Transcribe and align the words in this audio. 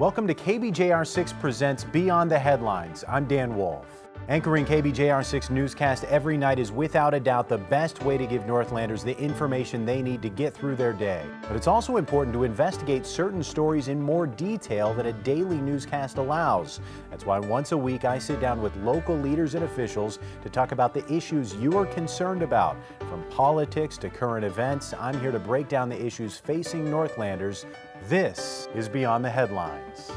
Welcome 0.00 0.26
to 0.26 0.34
KBJR6 0.34 1.38
Presents 1.38 1.84
Beyond 1.84 2.28
the 2.28 2.36
Headlines. 2.36 3.04
I'm 3.06 3.26
Dan 3.26 3.56
Wolf. 3.56 4.03
Anchoring 4.26 4.64
KBJR6 4.64 5.50
newscast 5.50 6.04
every 6.04 6.38
night 6.38 6.58
is 6.58 6.72
without 6.72 7.12
a 7.12 7.20
doubt 7.20 7.46
the 7.46 7.58
best 7.58 8.02
way 8.04 8.16
to 8.16 8.26
give 8.26 8.46
Northlanders 8.46 9.04
the 9.04 9.14
information 9.18 9.84
they 9.84 10.00
need 10.00 10.22
to 10.22 10.30
get 10.30 10.54
through 10.54 10.76
their 10.76 10.94
day. 10.94 11.26
But 11.42 11.56
it's 11.56 11.66
also 11.66 11.98
important 11.98 12.32
to 12.32 12.44
investigate 12.44 13.04
certain 13.04 13.42
stories 13.42 13.88
in 13.88 14.00
more 14.00 14.26
detail 14.26 14.94
than 14.94 15.06
a 15.06 15.12
daily 15.12 15.58
newscast 15.58 16.16
allows. 16.16 16.80
That's 17.10 17.26
why 17.26 17.38
once 17.38 17.72
a 17.72 17.76
week 17.76 18.06
I 18.06 18.18
sit 18.18 18.40
down 18.40 18.62
with 18.62 18.74
local 18.76 19.14
leaders 19.14 19.56
and 19.56 19.64
officials 19.64 20.18
to 20.42 20.48
talk 20.48 20.72
about 20.72 20.94
the 20.94 21.06
issues 21.12 21.54
you 21.56 21.76
are 21.76 21.84
concerned 21.84 22.40
about. 22.40 22.78
From 23.00 23.22
politics 23.24 23.98
to 23.98 24.08
current 24.08 24.46
events, 24.46 24.94
I'm 24.98 25.20
here 25.20 25.32
to 25.32 25.38
break 25.38 25.68
down 25.68 25.90
the 25.90 26.02
issues 26.02 26.38
facing 26.38 26.90
Northlanders. 26.90 27.66
This 28.08 28.70
is 28.74 28.88
Beyond 28.88 29.22
the 29.22 29.30
Headlines. 29.30 30.10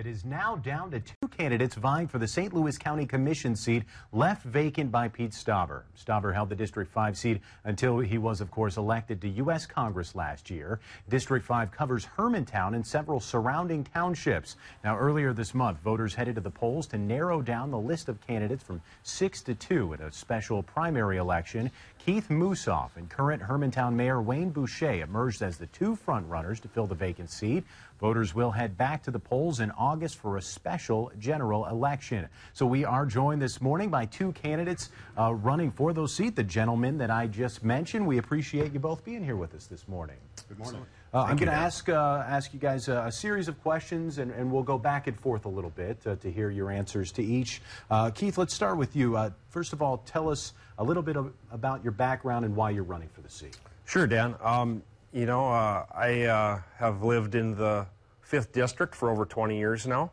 It 0.00 0.06
is 0.06 0.24
now 0.24 0.56
down 0.56 0.90
to 0.92 1.00
two 1.00 1.28
candidates 1.28 1.74
vying 1.74 2.08
for 2.08 2.18
the 2.18 2.26
St. 2.26 2.54
Louis 2.54 2.78
County 2.78 3.04
Commission 3.04 3.54
seat 3.54 3.82
left 4.12 4.42
vacant 4.44 4.90
by 4.90 5.08
Pete 5.08 5.32
Stauber. 5.32 5.82
Stauber 5.94 6.32
held 6.32 6.48
the 6.48 6.56
District 6.56 6.90
5 6.90 7.18
seat 7.18 7.42
until 7.64 7.98
he 7.98 8.16
was, 8.16 8.40
of 8.40 8.50
course, 8.50 8.78
elected 8.78 9.20
to 9.20 9.28
U.S. 9.28 9.66
Congress 9.66 10.14
last 10.14 10.48
year. 10.48 10.80
District 11.10 11.44
5 11.44 11.70
covers 11.70 12.06
Hermantown 12.16 12.74
and 12.74 12.86
several 12.86 13.20
surrounding 13.20 13.84
townships. 13.84 14.56
Now, 14.82 14.96
earlier 14.96 15.34
this 15.34 15.52
month, 15.52 15.80
voters 15.80 16.14
headed 16.14 16.36
to 16.36 16.40
the 16.40 16.50
polls 16.50 16.86
to 16.86 16.96
narrow 16.96 17.42
down 17.42 17.70
the 17.70 17.78
list 17.78 18.08
of 18.08 18.26
candidates 18.26 18.64
from 18.64 18.80
six 19.02 19.42
to 19.42 19.54
two 19.54 19.92
in 19.92 20.00
a 20.00 20.10
special 20.10 20.62
primary 20.62 21.18
election. 21.18 21.70
Keith 21.98 22.30
Musolf 22.30 22.96
and 22.96 23.10
current 23.10 23.42
Hermantown 23.42 23.92
Mayor 23.92 24.22
Wayne 24.22 24.48
Boucher 24.48 25.02
emerged 25.02 25.42
as 25.42 25.58
the 25.58 25.66
two 25.66 25.94
frontrunners 25.94 26.58
to 26.60 26.68
fill 26.68 26.86
the 26.86 26.94
vacant 26.94 27.28
seat. 27.28 27.64
Voters 28.00 28.34
will 28.34 28.50
head 28.50 28.78
back 28.78 29.02
to 29.02 29.10
the 29.10 29.18
polls 29.18 29.60
in 29.60 29.70
August 29.72 30.16
for 30.16 30.38
a 30.38 30.42
special 30.42 31.12
general 31.18 31.66
election. 31.66 32.28
So 32.54 32.64
we 32.64 32.84
are 32.84 33.04
joined 33.04 33.42
this 33.42 33.60
morning 33.60 33.90
by 33.90 34.06
two 34.06 34.32
candidates 34.32 34.88
uh, 35.18 35.34
running 35.34 35.70
for 35.70 35.92
those 35.92 36.14
seats, 36.14 36.34
the 36.34 36.42
gentlemen 36.42 36.96
that 36.98 37.10
I 37.10 37.26
just 37.26 37.62
mentioned. 37.62 38.06
We 38.06 38.16
appreciate 38.16 38.72
you 38.72 38.80
both 38.80 39.04
being 39.04 39.22
here 39.22 39.36
with 39.36 39.54
us 39.54 39.66
this 39.66 39.86
morning. 39.86 40.16
Good 40.48 40.58
morning. 40.58 40.86
Uh, 41.12 41.22
I'm 41.22 41.36
going 41.36 41.48
to 41.48 41.54
ask 41.54 41.88
uh, 41.88 42.24
ask 42.26 42.54
you 42.54 42.60
guys 42.60 42.88
a, 42.88 43.06
a, 43.06 43.12
series 43.12 43.48
of 43.48 43.60
questions, 43.62 44.18
and, 44.18 44.30
and, 44.30 44.50
we'll 44.50 44.62
go 44.62 44.78
back 44.78 45.08
and 45.08 45.18
forth 45.18 45.44
a 45.44 45.48
little 45.48 45.70
bit 45.70 45.98
uh, 46.06 46.14
to 46.16 46.30
hear 46.30 46.50
your 46.50 46.70
answers 46.70 47.10
to 47.12 47.22
each. 47.22 47.60
Uh, 47.90 48.10
Keith, 48.10 48.38
let's 48.38 48.54
start 48.54 48.76
with 48.76 48.94
you. 48.94 49.16
Uh, 49.16 49.30
first 49.48 49.72
of 49.72 49.82
all, 49.82 49.98
tell 49.98 50.28
us 50.28 50.52
a 50.78 50.84
little 50.84 51.02
bit 51.02 51.16
of, 51.16 51.32
about 51.50 51.82
your 51.82 51.92
background 51.92 52.44
and 52.44 52.54
why 52.54 52.70
you're 52.70 52.84
running 52.84 53.08
for 53.08 53.22
the 53.22 53.28
seat. 53.28 53.58
Sure, 53.86 54.06
Dan. 54.06 54.36
Um, 54.40 54.84
you 55.12 55.26
know, 55.26 55.48
uh, 55.48 55.84
I 55.92 56.62
have 56.78 57.02
lived 57.02 57.34
in 57.34 57.56
the 57.56 57.86
5th 58.30 58.52
District 58.52 58.94
for 58.94 59.10
over 59.10 59.24
20 59.24 59.58
years 59.58 59.86
now. 59.86 60.10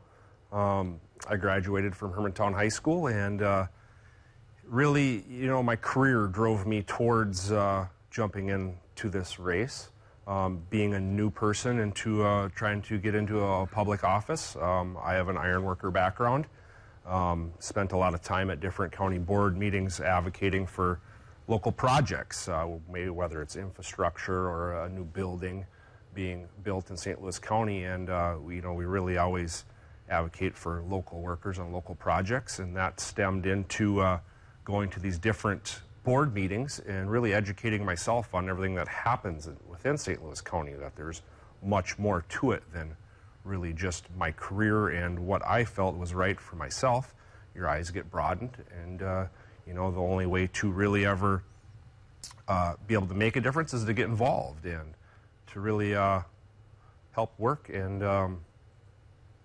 Um, 0.52 1.00
I 1.30 1.36
graduated 1.36 1.96
from 1.96 2.14
Hermantown 2.14 2.54
High 2.54 2.70
School, 2.70 3.08
and 3.08 3.68
really, 4.66 5.24
you 5.30 5.48
know, 5.48 5.62
my 5.62 5.76
career 5.76 6.28
drove 6.28 6.66
me 6.66 6.84
towards 6.84 7.52
jumping 8.12 8.50
into 8.50 9.10
this 9.10 9.40
race 9.40 9.90
um, 10.28 10.62
being 10.70 10.94
a 10.94 11.00
new 11.00 11.30
person 11.30 11.80
into 11.80 12.24
uh, 12.24 12.50
trying 12.54 12.82
to 12.84 12.98
get 12.98 13.16
into 13.16 13.42
a 13.42 13.66
public 13.66 14.04
office. 14.04 14.56
Um, 14.58 14.98
I 15.02 15.14
have 15.14 15.30
an 15.30 15.38
ironworker 15.38 15.90
background. 15.90 16.48
Um, 17.06 17.54
spent 17.60 17.94
a 17.94 17.98
lot 17.98 18.14
of 18.14 18.22
time 18.22 18.50
at 18.50 18.60
different 18.60 18.92
county 18.92 19.18
board 19.18 19.58
meetings 19.58 20.02
advocating 20.02 20.68
for 20.68 21.00
local 21.48 21.72
projects, 21.72 22.50
uh, 22.50 22.68
maybe 22.92 23.10
whether 23.10 23.42
it's 23.42 23.56
infrastructure 23.56 24.50
or 24.50 24.84
a 24.84 24.90
new 24.90 25.06
building 25.06 25.66
being 26.18 26.50
built 26.64 26.90
in 26.90 26.98
St. 26.98 27.22
Louis 27.22 27.38
County. 27.38 27.84
And 27.84 28.10
uh, 28.10 28.38
we, 28.42 28.56
you 28.56 28.62
know, 28.64 28.74
we 28.74 28.86
really 28.86 29.20
always 29.20 29.66
advocate 30.10 30.56
for 30.56 30.82
local 30.82 31.22
workers 31.22 31.60
on 31.60 31.72
local 31.72 31.94
projects, 31.94 32.58
and 32.58 32.76
that 32.76 33.00
stemmed 33.00 33.46
into 33.46 34.02
uh, 34.02 34.20
going 34.66 34.90
to 34.90 35.00
these 35.00 35.20
different 35.20 35.84
board 36.04 36.34
meetings 36.34 36.80
and 36.80 37.12
really 37.12 37.36
educating 37.36 37.86
myself 37.86 38.34
on 38.34 38.50
everything 38.50 38.74
that 38.74 38.88
happens 38.88 39.48
within 39.70 39.96
St. 39.96 40.24
Louis 40.26 40.42
County, 40.42 40.74
that 40.74 40.96
there's 40.96 41.22
much 41.62 42.00
more 42.00 42.26
to 42.30 42.52
it 42.52 42.64
than 42.74 42.98
really 43.44 43.72
just 43.72 44.06
my 44.18 44.32
career 44.32 44.88
and 44.88 45.20
what 45.20 45.46
I 45.46 45.66
felt 45.66 45.96
was 45.98 46.16
right 46.16 46.40
for 46.40 46.56
myself. 46.56 47.14
Your 47.54 47.70
eyes 47.70 47.92
get 47.92 48.10
broadened, 48.10 48.58
and 48.82 49.04
uh, 49.04 49.26
you 49.68 49.76
know 49.76 49.92
the 49.92 50.02
only 50.02 50.26
way 50.26 50.48
to 50.54 50.72
really 50.72 51.06
ever 51.06 51.44
uh, 52.48 52.74
be 52.88 52.96
able 52.96 53.08
to 53.08 53.14
make 53.14 53.36
a 53.36 53.42
difference 53.42 53.72
is 53.76 53.86
to 53.86 53.94
get 53.94 54.06
involved 54.06 54.66
and 54.66 54.96
to 55.58 55.62
really 55.62 55.96
uh, 55.96 56.22
help 57.14 57.34
work 57.40 57.70
and 57.70 58.04
um, 58.04 58.40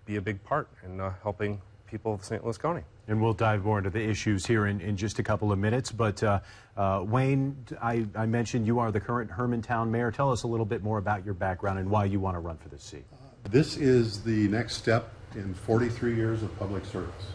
be 0.05 0.17
a 0.17 0.21
big 0.21 0.43
part 0.43 0.69
in 0.85 0.99
uh, 0.99 1.11
helping 1.23 1.59
people 1.87 2.13
of 2.13 2.23
St. 2.23 2.43
Louis 2.43 2.55
County. 2.55 2.83
And 3.07 3.19
we'll 3.19 3.33
dive 3.33 3.65
more 3.65 3.79
into 3.79 3.89
the 3.89 3.99
issues 4.01 4.45
here 4.45 4.67
in, 4.67 4.79
in 4.79 4.95
just 4.95 5.17
a 5.17 5.23
couple 5.23 5.51
of 5.51 5.57
minutes. 5.57 5.91
But 5.91 6.21
uh, 6.21 6.41
uh, 6.77 7.03
Wayne, 7.03 7.65
I, 7.81 8.05
I, 8.15 8.27
mentioned 8.27 8.67
you 8.67 8.77
are 8.77 8.91
the 8.91 8.99
current 8.99 9.31
Hermantown 9.31 9.89
mayor. 9.89 10.11
Tell 10.11 10.31
us 10.31 10.43
a 10.43 10.47
little 10.47 10.67
bit 10.67 10.83
more 10.83 10.99
about 10.99 11.25
your 11.25 11.33
background 11.33 11.79
and 11.79 11.89
why 11.89 12.05
you 12.05 12.19
want 12.19 12.35
to 12.35 12.39
run 12.39 12.57
for 12.57 12.69
this 12.69 12.83
seat. 12.83 13.05
Uh, 13.11 13.49
this 13.49 13.75
is 13.77 14.21
the 14.21 14.47
next 14.49 14.75
step 14.75 15.09
in 15.33 15.55
43 15.55 16.15
years 16.15 16.43
of 16.43 16.55
public 16.59 16.85
service. 16.85 17.25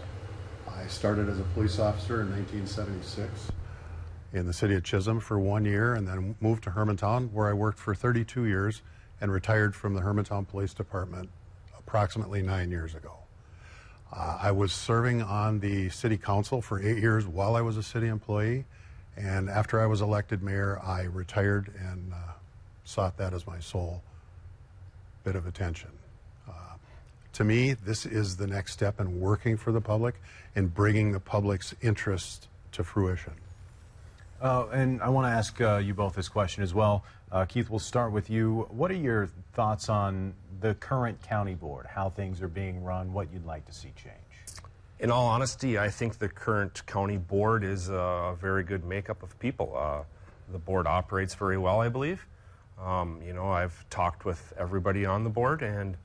I 0.73 0.87
started 0.87 1.29
as 1.29 1.41
a 1.41 1.45
police 1.55 1.81
officer 1.81 2.23
in 2.23 2.31
1976 2.31 3.51
in 4.33 4.47
the 4.47 4.53
city 4.53 4.75
of 4.75 4.85
Chisholm 4.85 5.21
for 5.21 5.39
one 5.39 5.65
year 5.65 5.95
and 5.95 6.07
then 6.07 6.37
moved 6.41 6.65
to 6.65 6.71
Hermantown 6.71 7.31
where 7.33 7.49
I 7.49 7.53
worked 7.53 7.79
for 7.79 7.95
32 7.95 8.45
years 8.45 8.83
and 9.21 9.33
retired 9.33 9.75
from 9.75 9.95
the 9.95 10.01
Hermantown 10.01 10.47
Police 10.47 10.75
Department 10.75 11.31
approximately 11.79 12.43
nine 12.43 12.71
years 12.71 12.95
ago. 12.95 13.15
Uh, 14.13 14.39
I 14.41 14.53
was 14.53 14.73
serving 14.73 15.23
on 15.23 15.61
the 15.61 15.91
city 15.91 16.17
council 16.17 16.63
for 16.63 16.81
eight 16.81 16.99
years 16.99 17.27
while 17.27 17.57
I 17.57 17.61
was 17.61 17.77
a 17.77 17.83
city 17.83 18.07
employee, 18.07 18.65
and 19.17 19.51
after 19.51 19.81
I 19.81 19.87
was 19.87 20.01
elected 20.01 20.43
mayor, 20.43 20.81
I 20.83 21.03
retired 21.03 21.73
and 21.79 22.13
uh, 22.13 22.17
sought 22.85 23.17
that 23.19 23.35
as 23.35 23.47
my 23.47 23.59
sole 23.59 24.03
bit 25.25 25.37
of 25.37 25.47
attention. 25.47 25.91
Uh, 26.49 26.53
to 27.35 27.45
me, 27.45 27.75
this 27.75 28.07
is 28.07 28.37
the 28.37 28.47
next 28.47 28.73
step 28.73 28.99
in 29.01 29.21
working 29.21 29.57
for 29.57 29.73
the 29.73 29.81
public 29.81 30.21
and 30.57 30.73
bringing 30.73 31.13
the 31.13 31.21
public's 31.21 31.75
interest 31.83 32.49
to 32.73 32.85
fruition. 32.85 33.35
Uh, 34.41 34.69
and 34.69 35.03
I 35.03 35.09
want 35.09 35.27
to 35.27 35.31
ask 35.31 35.61
uh, 35.61 35.79
you 35.79 35.95
both 35.95 36.15
this 36.15 36.29
question 36.29 36.63
as 36.63 36.73
well. 36.73 37.05
Uh, 37.33 37.45
Keith, 37.45 37.69
we'll 37.69 37.81
start 37.81 38.13
with 38.13 38.31
you. 38.31 38.69
What 38.71 38.91
are 38.91 38.95
your 38.95 39.29
thoughts 39.53 39.89
on 39.89 40.35
the 40.61 40.75
current 40.75 41.21
county 41.23 41.55
board, 41.55 41.87
how 41.87 42.09
things 42.09 42.41
are 42.41 42.49
being 42.49 42.85
run, 42.85 43.13
what 43.13 43.33
you'd 43.33 43.45
like 43.45 43.65
to 43.67 43.73
see 43.73 43.93
change? 43.97 44.15
In 45.01 45.11
all 45.11 45.27
honesty, 45.27 45.79
I 45.79 45.91
think 45.91 46.19
the 46.19 46.29
current 46.29 46.85
county 46.87 47.17
board 47.17 47.65
is 47.65 47.89
a 47.89 48.37
very 48.41 48.63
good 48.63 48.85
makeup 48.85 49.23
of 49.23 49.39
people. 49.39 49.77
Uh, 49.77 50.03
the 50.51 50.59
board 50.59 50.87
operates 50.87 51.35
very 51.35 51.59
well, 51.59 51.81
I 51.81 51.89
believe. 51.89 52.27
Um, 52.81 53.21
you 53.27 53.33
know, 53.33 53.51
I've 53.51 53.89
talked 53.91 54.25
with 54.25 54.53
everybody 54.57 55.05
on 55.05 55.25
the 55.25 55.31
board, 55.31 55.63
and 55.63 55.97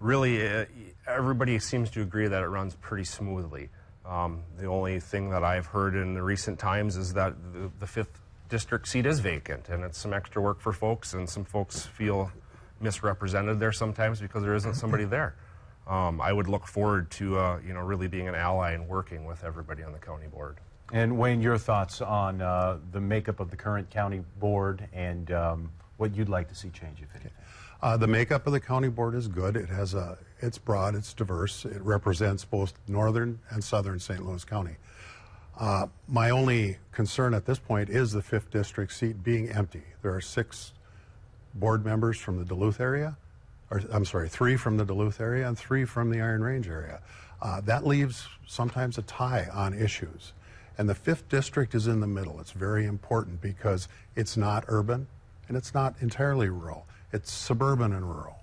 really, 0.00 0.46
uh, 0.46 0.64
everybody 1.06 1.58
seems 1.58 1.90
to 1.90 2.02
agree 2.02 2.26
that 2.26 2.42
it 2.42 2.46
runs 2.46 2.74
pretty 2.74 3.04
smoothly. 3.04 3.68
Um, 4.08 4.42
the 4.56 4.66
only 4.66 5.00
thing 5.00 5.30
that 5.30 5.42
I've 5.42 5.66
heard 5.66 5.96
in 5.96 6.14
the 6.14 6.22
recent 6.22 6.58
times 6.58 6.96
is 6.96 7.14
that 7.14 7.34
the, 7.52 7.70
the 7.80 7.86
fifth 7.86 8.20
district 8.48 8.86
seat 8.88 9.06
is 9.06 9.20
vacant, 9.20 9.68
and 9.68 9.82
it's 9.82 9.98
some 9.98 10.12
extra 10.12 10.40
work 10.40 10.60
for 10.60 10.72
folks, 10.72 11.14
and 11.14 11.28
some 11.28 11.44
folks 11.44 11.86
feel 11.86 12.30
misrepresented 12.80 13.58
there 13.58 13.72
sometimes 13.72 14.20
because 14.20 14.42
there 14.42 14.54
isn't 14.54 14.74
somebody 14.74 15.04
there. 15.16 15.34
Um, 15.88 16.20
I 16.20 16.32
would 16.32 16.48
look 16.48 16.66
forward 16.66 17.10
to 17.12 17.38
uh, 17.38 17.58
you 17.66 17.72
know 17.72 17.80
really 17.80 18.08
being 18.08 18.28
an 18.28 18.34
ally 18.34 18.72
and 18.72 18.88
working 18.88 19.24
with 19.24 19.44
everybody 19.44 19.82
on 19.82 19.92
the 19.92 19.98
county 19.98 20.26
board. 20.26 20.58
And 20.92 21.18
Wayne, 21.18 21.40
your 21.40 21.58
thoughts 21.58 22.00
on 22.00 22.40
uh, 22.40 22.78
the 22.92 23.00
makeup 23.00 23.40
of 23.40 23.50
the 23.50 23.56
current 23.56 23.90
county 23.90 24.22
board 24.38 24.88
and 24.92 25.30
um, 25.32 25.70
what 25.96 26.14
you'd 26.14 26.28
like 26.28 26.48
to 26.48 26.54
see 26.54 26.70
change, 26.70 27.02
if 27.02 27.08
anything. 27.14 27.32
Uh, 27.82 27.96
the 27.96 28.06
makeup 28.06 28.46
of 28.46 28.52
the 28.52 28.60
county 28.60 28.88
board 28.88 29.14
is 29.14 29.28
good. 29.28 29.56
It 29.56 29.68
has 29.68 29.94
a, 29.94 30.18
it's 30.40 30.58
broad, 30.58 30.94
it's 30.94 31.12
diverse. 31.12 31.64
It 31.64 31.82
represents 31.82 32.44
both 32.44 32.72
northern 32.88 33.38
and 33.50 33.62
southern 33.62 34.00
St. 34.00 34.24
Louis 34.24 34.44
County. 34.44 34.76
Uh, 35.58 35.86
my 36.08 36.30
only 36.30 36.78
concern 36.92 37.34
at 37.34 37.46
this 37.46 37.58
point 37.58 37.88
is 37.88 38.12
the 38.12 38.22
fifth 38.22 38.50
district 38.50 38.92
seat 38.92 39.22
being 39.22 39.50
empty. 39.50 39.82
There 40.02 40.14
are 40.14 40.20
six 40.20 40.72
board 41.54 41.84
members 41.84 42.18
from 42.18 42.38
the 42.38 42.44
Duluth 42.44 42.80
area, 42.80 43.16
or 43.70 43.82
I'm 43.90 44.04
sorry, 44.04 44.28
three 44.28 44.56
from 44.56 44.76
the 44.76 44.84
Duluth 44.84 45.20
area 45.20 45.46
and 45.48 45.56
three 45.56 45.84
from 45.84 46.10
the 46.10 46.20
Iron 46.20 46.42
Range 46.42 46.68
area. 46.68 47.00
Uh, 47.40 47.60
that 47.62 47.86
leaves 47.86 48.26
sometimes 48.46 48.98
a 48.98 49.02
tie 49.02 49.48
on 49.52 49.74
issues. 49.74 50.32
And 50.78 50.88
the 50.88 50.94
fifth 50.94 51.28
district 51.28 51.74
is 51.74 51.86
in 51.86 52.00
the 52.00 52.06
middle. 52.06 52.38
It's 52.40 52.52
very 52.52 52.84
important 52.84 53.40
because 53.40 53.88
it's 54.14 54.36
not 54.36 54.64
urban 54.68 55.06
and 55.48 55.56
it's 55.56 55.72
not 55.72 55.94
entirely 56.00 56.48
rural. 56.50 56.86
It's 57.12 57.30
suburban 57.32 57.92
and 57.92 58.08
rural. 58.08 58.36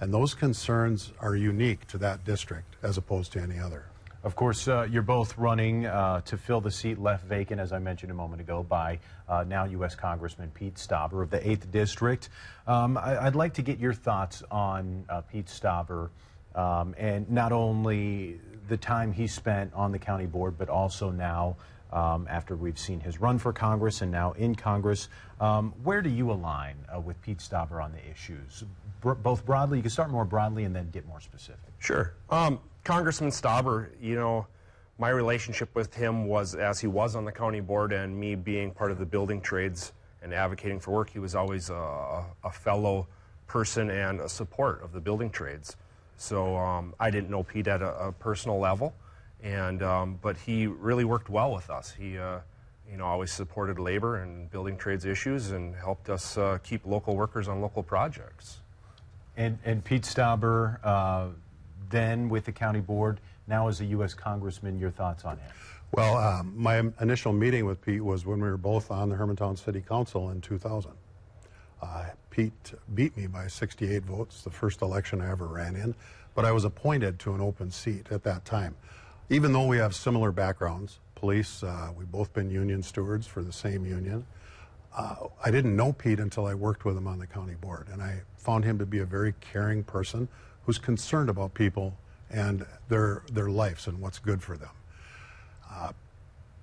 And 0.00 0.12
those 0.12 0.34
concerns 0.34 1.12
are 1.20 1.36
unique 1.36 1.86
to 1.88 1.98
that 1.98 2.24
district 2.24 2.76
as 2.82 2.96
opposed 2.96 3.32
to 3.32 3.40
any 3.40 3.58
other. 3.58 3.84
Of 4.22 4.36
course, 4.36 4.68
uh, 4.68 4.86
you're 4.90 5.00
both 5.00 5.38
running 5.38 5.86
uh, 5.86 6.20
to 6.22 6.36
fill 6.36 6.60
the 6.60 6.70
seat 6.70 6.98
left 6.98 7.24
vacant, 7.24 7.58
as 7.58 7.72
I 7.72 7.78
mentioned 7.78 8.12
a 8.12 8.14
moment 8.14 8.42
ago, 8.42 8.62
by 8.62 8.98
uh, 9.26 9.44
now 9.48 9.64
U.S. 9.64 9.94
Congressman 9.94 10.50
Pete 10.52 10.74
Stauber 10.74 11.22
of 11.22 11.30
the 11.30 11.38
8th 11.38 11.70
District. 11.70 12.28
Um, 12.66 12.98
I- 12.98 13.24
would 13.24 13.36
like 13.36 13.54
to 13.54 13.62
get 13.62 13.78
your 13.78 13.94
thoughts 13.94 14.42
on 14.50 15.06
uh, 15.08 15.22
Pete 15.22 15.46
Stauber 15.46 16.10
um, 16.54 16.94
and 16.98 17.30
not 17.30 17.52
only 17.52 18.40
the 18.68 18.76
time 18.76 19.12
he 19.12 19.26
spent 19.26 19.72
on 19.72 19.90
the 19.90 19.98
county 19.98 20.26
board, 20.26 20.58
but 20.58 20.68
also 20.68 21.10
now 21.10 21.56
um, 21.92 22.26
after 22.30 22.56
we've 22.56 22.78
seen 22.78 23.00
his 23.00 23.20
run 23.20 23.38
for 23.38 23.52
Congress 23.52 24.02
and 24.02 24.10
now 24.10 24.32
in 24.32 24.54
Congress. 24.54 25.08
Um, 25.40 25.72
where 25.82 26.02
do 26.02 26.10
you 26.10 26.30
align 26.30 26.76
uh, 26.94 27.00
with 27.00 27.20
Pete 27.22 27.38
Stauber 27.38 27.82
on 27.82 27.92
the 27.92 28.10
issues? 28.10 28.64
Both 29.02 29.46
broadly, 29.46 29.78
you 29.78 29.82
can 29.82 29.90
start 29.90 30.10
more 30.10 30.24
broadly 30.24 30.64
and 30.64 30.76
then 30.76 30.90
get 30.90 31.06
more 31.06 31.20
specific. 31.20 31.70
Sure. 31.78 32.14
Um, 32.28 32.60
Congressman 32.84 33.30
Stauber, 33.30 33.88
you 34.00 34.14
know, 34.14 34.46
my 34.98 35.08
relationship 35.08 35.74
with 35.74 35.94
him 35.94 36.26
was 36.26 36.54
as 36.54 36.78
he 36.78 36.86
was 36.86 37.16
on 37.16 37.24
the 37.24 37.32
county 37.32 37.60
board 37.60 37.92
and 37.92 38.14
me 38.18 38.34
being 38.34 38.70
part 38.70 38.90
of 38.90 38.98
the 38.98 39.06
building 39.06 39.40
trades 39.40 39.92
and 40.22 40.34
advocating 40.34 40.78
for 40.78 40.90
work, 40.90 41.08
he 41.08 41.18
was 41.18 41.34
always 41.34 41.70
a, 41.70 42.24
a 42.44 42.50
fellow 42.52 43.06
person 43.46 43.90
and 43.90 44.20
a 44.20 44.28
support 44.28 44.82
of 44.82 44.92
the 44.92 45.00
building 45.00 45.30
trades. 45.30 45.76
So 46.18 46.54
um, 46.56 46.94
I 47.00 47.10
didn't 47.10 47.30
know 47.30 47.42
Pete 47.42 47.66
at 47.66 47.80
a, 47.80 48.08
a 48.08 48.12
personal 48.12 48.58
level, 48.58 48.94
and 49.42 49.82
um, 49.82 50.18
but 50.20 50.36
he 50.36 50.66
really 50.66 51.04
worked 51.04 51.28
well 51.28 51.52
with 51.52 51.70
us. 51.70 51.92
He, 51.92 52.18
uh, 52.18 52.40
you 52.90 52.96
know, 52.96 53.06
always 53.06 53.30
supported 53.30 53.78
labor 53.78 54.16
and 54.16 54.50
building 54.50 54.76
trades 54.76 55.04
issues 55.04 55.52
and 55.52 55.74
helped 55.74 56.10
us 56.10 56.36
uh, 56.36 56.58
keep 56.62 56.84
local 56.84 57.16
workers 57.16 57.48
on 57.48 57.60
local 57.60 57.82
projects. 57.82 58.60
And, 59.36 59.58
and 59.64 59.84
Pete 59.84 60.02
Stauber, 60.02 60.78
uh, 60.82 61.28
then 61.88 62.28
with 62.28 62.44
the 62.44 62.52
county 62.52 62.80
board, 62.80 63.20
now 63.46 63.68
as 63.68 63.80
a 63.80 63.84
U.S. 63.86 64.12
congressman, 64.12 64.78
your 64.78 64.90
thoughts 64.90 65.24
on 65.24 65.38
him? 65.38 65.50
Well, 65.92 66.16
um, 66.16 66.52
my 66.56 66.84
initial 67.00 67.32
meeting 67.32 67.64
with 67.64 67.80
Pete 67.80 68.04
was 68.04 68.26
when 68.26 68.40
we 68.40 68.48
were 68.48 68.56
both 68.56 68.90
on 68.90 69.08
the 69.08 69.16
Hermantown 69.16 69.58
City 69.58 69.80
Council 69.80 70.30
in 70.30 70.40
2000. 70.40 70.92
Uh, 71.82 72.04
Pete 72.30 72.74
beat 72.94 73.16
me 73.16 73.26
by 73.26 73.46
68 73.46 74.04
votes, 74.04 74.42
the 74.42 74.50
first 74.50 74.82
election 74.82 75.20
I 75.20 75.30
ever 75.30 75.46
ran 75.46 75.74
in, 75.74 75.94
but 76.34 76.44
I 76.44 76.52
was 76.52 76.64
appointed 76.64 77.18
to 77.20 77.34
an 77.34 77.40
open 77.40 77.70
seat 77.70 78.06
at 78.10 78.22
that 78.24 78.44
time. 78.44 78.76
Even 79.32 79.52
though 79.52 79.66
we 79.66 79.76
have 79.76 79.94
similar 79.94 80.32
backgrounds, 80.32 80.98
police, 81.14 81.62
uh, 81.62 81.92
we've 81.96 82.10
both 82.10 82.32
been 82.32 82.50
union 82.50 82.82
stewards 82.82 83.28
for 83.28 83.44
the 83.44 83.52
same 83.52 83.86
union. 83.86 84.26
Uh, 84.92 85.28
I 85.44 85.52
didn't 85.52 85.76
know 85.76 85.92
Pete 85.92 86.18
until 86.18 86.46
I 86.46 86.54
worked 86.54 86.84
with 86.84 86.96
him 86.96 87.06
on 87.06 87.20
the 87.20 87.28
county 87.28 87.54
board, 87.54 87.86
and 87.92 88.02
I 88.02 88.22
found 88.36 88.64
him 88.64 88.76
to 88.80 88.86
be 88.86 88.98
a 88.98 89.04
very 89.04 89.34
caring 89.40 89.84
person 89.84 90.26
who's 90.66 90.78
concerned 90.78 91.30
about 91.30 91.54
people 91.54 91.96
and 92.28 92.66
their 92.88 93.22
their 93.32 93.48
lives 93.50 93.86
and 93.86 94.00
what's 94.00 94.18
good 94.18 94.42
for 94.42 94.56
them. 94.56 94.70
Uh, 95.70 95.92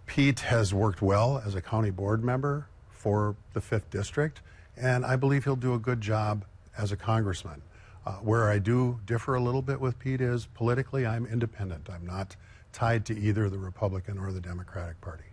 Pete 0.06 0.42
has 0.42 0.74
worked 0.74 1.02
well 1.02 1.42
as 1.46 1.56
a 1.56 1.62
county 1.62 1.90
board 1.90 2.22
member 2.22 2.68
for 2.90 3.38
the 3.54 3.62
fifth 3.62 3.90
district, 3.92 4.42
and 4.76 5.06
I 5.06 5.16
believe 5.16 5.46
he'll 5.46 5.56
do 5.56 5.74
a 5.74 5.80
good 5.80 6.02
job 6.02 6.44
as 6.78 6.92
a 6.92 6.98
congressman. 6.98 7.62
Uh, 8.06 8.14
where 8.16 8.50
I 8.50 8.60
do 8.60 9.00
differ 9.06 9.36
a 9.36 9.42
little 9.42 9.62
bit 9.62 9.80
with 9.82 10.00
Pete 10.00 10.22
is 10.22 10.48
politically, 10.54 11.06
I'm 11.06 11.26
independent. 11.26 11.90
I'm 11.90 12.06
not 12.06 12.36
tied 12.74 13.06
to 13.06 13.18
either 13.18 13.50
the 13.50 13.58
Republican 13.58 14.18
or 14.18 14.32
the 14.32 14.42
Democratic 14.42 15.00
Party. 15.02 15.24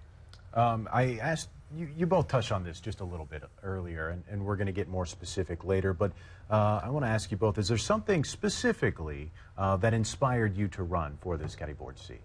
Um, 0.54 0.88
I 0.92 1.18
asked 1.20 1.48
you, 1.76 1.88
you 1.96 2.06
both 2.06 2.28
touched 2.28 2.52
on 2.52 2.62
this 2.62 2.80
just 2.80 3.00
a 3.00 3.04
little 3.04 3.26
bit 3.26 3.42
earlier, 3.62 4.10
and, 4.10 4.22
and 4.30 4.44
we're 4.44 4.56
going 4.56 4.66
to 4.66 4.72
get 4.72 4.88
more 4.88 5.06
specific 5.06 5.64
later. 5.64 5.92
But 5.92 6.12
uh, 6.50 6.80
I 6.82 6.90
want 6.90 7.04
to 7.04 7.10
ask 7.10 7.30
you 7.30 7.36
both: 7.36 7.58
Is 7.58 7.68
there 7.68 7.78
something 7.78 8.24
specifically 8.24 9.30
uh, 9.58 9.76
that 9.78 9.94
inspired 9.94 10.56
you 10.56 10.68
to 10.68 10.82
run 10.82 11.18
for 11.20 11.36
this 11.36 11.54
county 11.54 11.72
board 11.72 11.98
seat? 11.98 12.20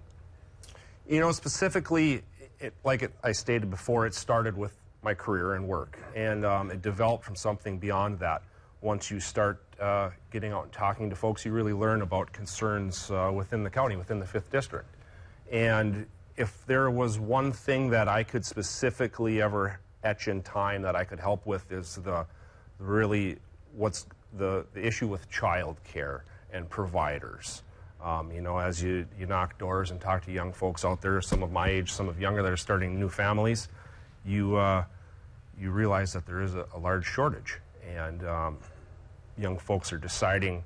You 1.07 1.19
know, 1.19 1.31
specifically, 1.31 2.21
it, 2.59 2.73
like 2.83 3.01
it, 3.01 3.11
I 3.23 3.31
stated 3.31 3.69
before, 3.69 4.05
it 4.05 4.13
started 4.13 4.55
with 4.55 4.73
my 5.01 5.13
career 5.13 5.55
and 5.55 5.67
work, 5.67 5.97
and 6.15 6.45
um, 6.45 6.71
it 6.71 6.81
developed 6.81 7.23
from 7.23 7.35
something 7.35 7.79
beyond 7.79 8.19
that. 8.19 8.43
Once 8.81 9.09
you 9.09 9.19
start 9.19 9.61
uh, 9.81 10.09
getting 10.31 10.51
out 10.51 10.65
and 10.65 10.71
talking 10.71 11.09
to 11.09 11.15
folks, 11.15 11.43
you 11.45 11.51
really 11.51 11.73
learn 11.73 12.01
about 12.01 12.31
concerns 12.31 13.09
uh, 13.11 13.31
within 13.33 13.63
the 13.63 13.69
county, 13.69 13.95
within 13.95 14.19
the 14.19 14.25
fifth 14.25 14.51
district, 14.51 14.87
and 15.51 16.05
if 16.37 16.65
there 16.65 16.89
was 16.89 17.19
one 17.19 17.51
thing 17.51 17.89
that 17.89 18.07
I 18.07 18.23
could 18.23 18.45
specifically 18.45 19.41
ever 19.41 19.79
etch 20.03 20.27
in 20.27 20.41
time 20.41 20.81
that 20.83 20.95
I 20.95 21.03
could 21.03 21.19
help 21.19 21.45
with 21.45 21.71
is 21.71 21.95
the 21.97 22.25
really 22.79 23.37
what's 23.75 24.05
the, 24.37 24.65
the 24.73 24.85
issue 24.85 25.07
with 25.07 25.29
child 25.29 25.77
care 25.83 26.23
and 26.53 26.69
providers. 26.69 27.63
Um, 28.01 28.31
you 28.31 28.41
know, 28.41 28.57
as 28.57 28.81
you, 28.81 29.05
you 29.19 29.25
knock 29.25 29.57
doors 29.57 29.91
and 29.91 29.99
talk 29.99 30.23
to 30.25 30.31
young 30.31 30.53
folks 30.53 30.85
out 30.85 31.01
there, 31.01 31.21
some 31.21 31.43
of 31.43 31.51
my 31.51 31.67
age, 31.67 31.91
some 31.91 32.07
of 32.07 32.19
younger 32.19 32.41
that 32.41 32.51
are 32.51 32.57
starting 32.57 32.97
new 32.97 33.09
families, 33.09 33.67
you, 34.25 34.55
uh, 34.55 34.85
you 35.59 35.71
realize 35.71 36.13
that 36.13 36.25
there 36.25 36.41
is 36.41 36.55
a, 36.55 36.65
a 36.73 36.79
large 36.79 37.05
shortage. 37.05 37.59
And 37.85 38.25
um, 38.25 38.57
young 39.37 39.57
folks 39.57 39.91
are 39.91 39.97
deciding 39.97 40.63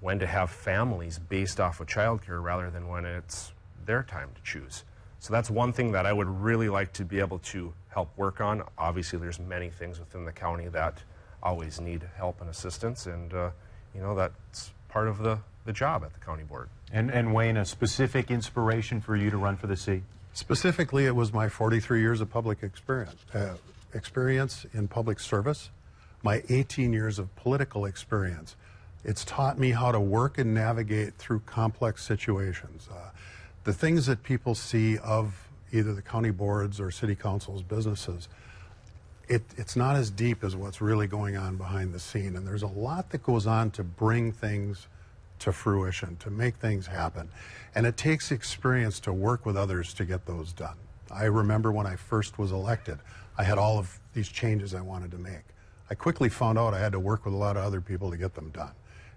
when 0.00 0.18
to 0.20 0.26
have 0.26 0.50
families 0.50 1.18
based 1.18 1.58
off 1.58 1.80
of 1.80 1.88
childcare 1.88 2.42
rather 2.42 2.70
than 2.70 2.86
when 2.88 3.04
it's 3.04 3.51
their 3.86 4.02
time 4.02 4.30
to 4.34 4.42
choose. 4.42 4.84
So 5.18 5.32
that's 5.32 5.50
one 5.50 5.72
thing 5.72 5.92
that 5.92 6.04
I 6.04 6.12
would 6.12 6.28
really 6.28 6.68
like 6.68 6.92
to 6.94 7.04
be 7.04 7.20
able 7.20 7.38
to 7.38 7.72
help 7.88 8.10
work 8.16 8.40
on. 8.40 8.62
Obviously, 8.76 9.18
there's 9.18 9.38
many 9.38 9.70
things 9.70 10.00
within 10.00 10.24
the 10.24 10.32
county 10.32 10.68
that 10.68 10.98
always 11.42 11.80
need 11.80 12.02
help 12.16 12.40
and 12.40 12.50
assistance, 12.50 13.06
and 13.06 13.32
uh, 13.32 13.50
you 13.94 14.00
know 14.00 14.14
that's 14.14 14.72
part 14.88 15.08
of 15.08 15.18
the, 15.18 15.38
the 15.64 15.72
job 15.72 16.04
at 16.04 16.12
the 16.12 16.20
county 16.20 16.42
board. 16.42 16.68
And, 16.92 17.10
and 17.10 17.32
Wayne, 17.32 17.56
a 17.56 17.64
specific 17.64 18.30
inspiration 18.30 19.00
for 19.00 19.16
you 19.16 19.30
to 19.30 19.36
run 19.38 19.56
for 19.56 19.66
the 19.66 19.76
seat? 19.76 20.02
Specifically, 20.34 21.06
it 21.06 21.16
was 21.16 21.32
my 21.32 21.48
43 21.48 22.00
years 22.00 22.20
of 22.20 22.30
public 22.30 22.62
experience, 22.62 23.16
uh, 23.34 23.54
experience 23.94 24.66
in 24.74 24.88
public 24.88 25.18
service, 25.18 25.70
my 26.22 26.42
18 26.48 26.92
years 26.92 27.18
of 27.18 27.34
political 27.36 27.84
experience. 27.86 28.56
It's 29.04 29.24
taught 29.24 29.58
me 29.58 29.70
how 29.70 29.90
to 29.92 30.00
work 30.00 30.38
and 30.38 30.54
navigate 30.54 31.14
through 31.14 31.40
complex 31.40 32.04
situations. 32.04 32.88
Uh, 32.92 33.10
the 33.64 33.72
things 33.72 34.06
that 34.06 34.22
people 34.22 34.54
see 34.54 34.98
of 34.98 35.48
either 35.72 35.94
the 35.94 36.02
county 36.02 36.30
boards 36.30 36.80
or 36.80 36.90
city 36.90 37.14
councils 37.14 37.62
businesses 37.62 38.28
it, 39.28 39.42
it's 39.56 39.76
not 39.76 39.96
as 39.96 40.10
deep 40.10 40.44
as 40.44 40.56
what's 40.56 40.80
really 40.80 41.06
going 41.06 41.36
on 41.36 41.56
behind 41.56 41.94
the 41.94 41.98
scene. 41.98 42.36
And 42.36 42.46
there's 42.46 42.62
a 42.62 42.66
lot 42.66 43.10
that 43.10 43.22
goes 43.22 43.46
on 43.46 43.70
to 43.72 43.84
bring 43.84 44.32
things 44.32 44.88
to 45.42 45.52
fruition 45.52 46.16
to 46.16 46.30
make 46.30 46.56
things 46.56 46.86
happen. 46.86 47.28
And 47.74 47.84
it 47.84 47.96
takes 47.96 48.30
experience 48.30 49.00
to 49.00 49.12
work 49.12 49.44
with 49.44 49.56
others 49.56 49.92
to 49.94 50.04
get 50.04 50.24
those 50.26 50.52
done. 50.52 50.76
I 51.10 51.24
remember 51.24 51.72
when 51.72 51.86
i 51.86 51.96
first 51.96 52.38
was 52.38 52.52
elected 52.52 52.98
i 53.36 53.42
had 53.44 53.58
all 53.58 53.78
of 53.78 53.98
these 54.14 54.28
changes 54.28 54.74
i 54.74 54.80
wanted 54.80 55.10
to 55.10 55.18
make. 55.18 55.42
I 55.90 55.94
quickly 55.94 56.28
found 56.28 56.58
out 56.58 56.74
i 56.74 56.78
had 56.78 56.92
to 56.92 57.00
work 57.00 57.24
with 57.24 57.34
a 57.34 57.36
lot 57.36 57.56
of 57.56 57.64
other 57.64 57.80
people 57.80 58.10
to 58.10 58.16
get 58.16 58.34
them 58.34 58.50
done 58.50 58.72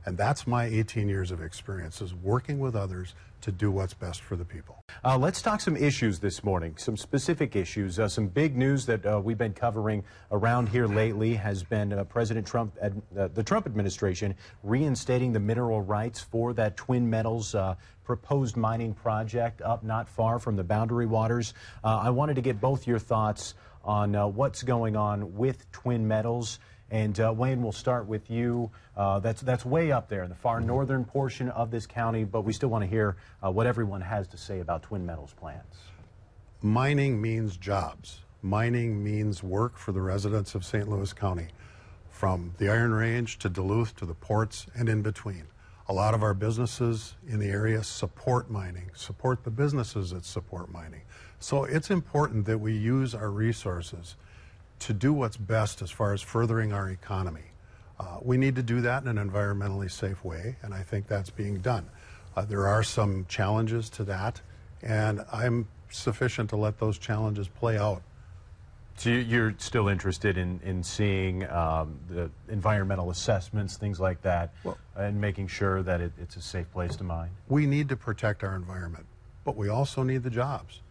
and 0.06 0.18
that's 0.18 0.46
my 0.46 0.66
18 0.66 1.10
years 1.10 1.32
of 1.32 1.42
experience 1.42 2.02
is 2.02 2.14
working 2.14 2.60
with 2.60 2.76
others 2.76 3.16
to 3.42 3.52
do 3.52 3.72
what's 3.72 3.94
best 3.94 4.22
for 4.22 4.36
the 4.36 4.46
people. 4.46 4.84
Uh, 5.04 5.18
let's 5.18 5.42
talk 5.42 5.62
some 5.62 5.76
issues 5.76 6.20
this 6.20 6.44
morning, 6.44 6.76
some 6.78 6.98
specific 6.98 7.56
issues. 7.56 8.00
Uh, 8.00 8.08
some 8.08 8.28
big 8.28 8.56
news 8.56 8.86
that 8.86 9.06
uh, 9.06 9.22
we've 9.24 9.38
been 9.38 9.54
covering 9.54 10.04
around 10.32 10.70
here 10.70 10.88
lately 10.88 11.36
has 11.36 11.64
been 11.64 11.94
uh, 11.94 12.04
President 12.06 12.46
Trump, 12.46 12.76
uh, 12.82 13.28
the 13.34 13.44
Trump 13.44 13.66
administration, 13.66 14.34
reinstating 14.64 15.34
the 15.34 15.40
mineral 15.40 15.82
rights 15.82 16.20
for 16.20 16.54
that 16.54 16.78
Twin 16.78 17.08
Metals 17.08 17.54
uh, 17.54 17.76
proposed 18.04 18.58
mining 18.58 18.94
project 18.94 19.62
up 19.62 19.84
not 19.84 20.08
far 20.08 20.40
from 20.40 20.56
the 20.56 20.64
boundary 20.64 21.06
waters. 21.06 21.54
I 21.84 22.10
wanted 22.12 22.36
to 22.36 22.42
get 22.42 22.62
both 22.62 22.88
your 22.88 23.00
thoughts 23.00 23.56
on 23.84 24.14
what's 24.36 24.64
going 24.64 24.96
on 24.96 25.36
with 25.36 25.72
Twin 25.72 26.08
Metals 26.08 26.60
and 26.92 27.20
uh, 27.20 27.34
Wayne, 27.36 27.62
we'll 27.64 27.72
start 27.72 28.06
with 28.06 28.30
you. 28.30 28.70
Uh, 28.96 29.20
that's 29.20 29.42
that's 29.42 29.66
way 29.66 29.92
up 29.92 30.08
there 30.08 30.24
in 30.24 30.30
the 30.30 30.36
far 30.36 30.62
northern 30.62 31.04
portion 31.04 31.50
of 31.50 31.72
this 31.72 31.88
county, 31.88 32.24
but 32.24 32.42
we 32.42 32.54
still 32.54 32.70
want 32.70 32.84
to 32.84 32.88
hear 32.88 33.18
uh, 33.44 33.52
what 33.52 33.66
everyone 33.66 34.02
has 34.02 34.28
to 34.28 34.38
say 34.38 34.60
about 34.60 34.84
Twin 34.84 35.06
Metals 35.06 35.34
plants. 35.34 35.78
Mining 36.62 37.22
means 37.22 37.58
jobs. 37.58 38.22
Mining 38.42 39.04
means 39.04 39.42
work 39.42 39.78
for 39.78 39.92
the 39.92 40.02
residents 40.02 40.54
of 40.54 40.64
St. 40.64 40.88
Louis 40.88 41.12
County, 41.14 41.48
from 42.12 42.54
the 42.60 42.70
Iron 42.70 42.94
Range 42.94 43.38
to 43.40 43.50
Duluth 43.50 43.96
to 43.96 44.06
the 44.06 44.14
ports 44.14 44.68
and 44.76 44.88
in 44.88 45.02
between. 45.02 45.46
A 45.88 45.94
lot 45.94 46.14
of 46.14 46.24
our 46.24 46.34
businesses 46.34 47.16
in 47.28 47.40
the 47.40 47.50
area 47.50 47.84
support 47.84 48.50
mining, 48.50 48.90
support 48.96 49.44
the 49.44 49.52
businesses 49.52 50.12
that 50.12 50.26
support 50.26 50.72
mining. 50.72 51.02
So 51.40 51.64
it's 51.64 51.92
important 51.92 52.46
that 52.46 52.60
we 52.60 52.74
use 52.74 53.14
our 53.14 53.30
resources 53.30 54.16
to 54.80 54.94
do 54.94 55.14
what's 55.14 55.38
best 55.38 55.82
as 55.82 55.92
far 55.92 56.14
as 56.14 56.22
furthering 56.22 56.74
our 56.74 56.90
economy. 56.90 57.52
Uh, 58.00 58.18
we 58.22 58.38
need 58.38 58.56
to 58.56 58.64
do 58.64 58.82
that 58.82 59.04
in 59.04 59.18
an 59.18 59.30
environmentally 59.30 59.90
safe 59.90 60.24
way, 60.24 60.58
and 60.62 60.74
I 60.74 60.84
think 60.84 61.08
that's 61.08 61.30
being 61.30 61.60
done. 61.60 61.90
Uh, 62.36 62.44
there 62.44 62.68
are 62.68 62.84
some 62.84 63.26
challenges 63.30 63.90
to 63.92 64.04
that, 64.04 64.42
and 64.82 65.24
I'm 65.32 65.68
sufficient 65.90 66.50
to 66.50 66.58
let 66.58 66.80
those 66.80 66.98
challenges 66.98 67.48
play 67.48 67.78
out. 67.78 68.02
So 68.98 69.10
you're 69.10 69.54
still 69.58 69.88
interested 69.88 70.38
in, 70.38 70.60
in 70.64 70.82
seeing 70.84 71.50
um, 71.50 72.00
the 72.10 72.30
environmental 72.50 73.10
assessments, 73.10 73.78
things 73.78 74.00
like 74.00 74.22
that, 74.22 74.54
well, 74.64 74.78
and 74.96 75.20
making 75.20 75.48
sure 75.48 75.84
that 75.84 76.00
it, 76.02 76.14
it's 76.18 76.38
a 76.38 76.42
safe 76.42 76.72
place 76.72 76.96
to 76.98 77.04
mine? 77.04 77.30
We 77.50 77.66
need 77.66 77.90
to 77.90 77.96
protect 77.98 78.44
our 78.44 78.56
environment. 78.56 79.06
but 79.46 79.56
we 79.56 79.70
also 79.70 80.04
need 80.04 80.24
the 80.24 80.30
jobs. 80.30 80.82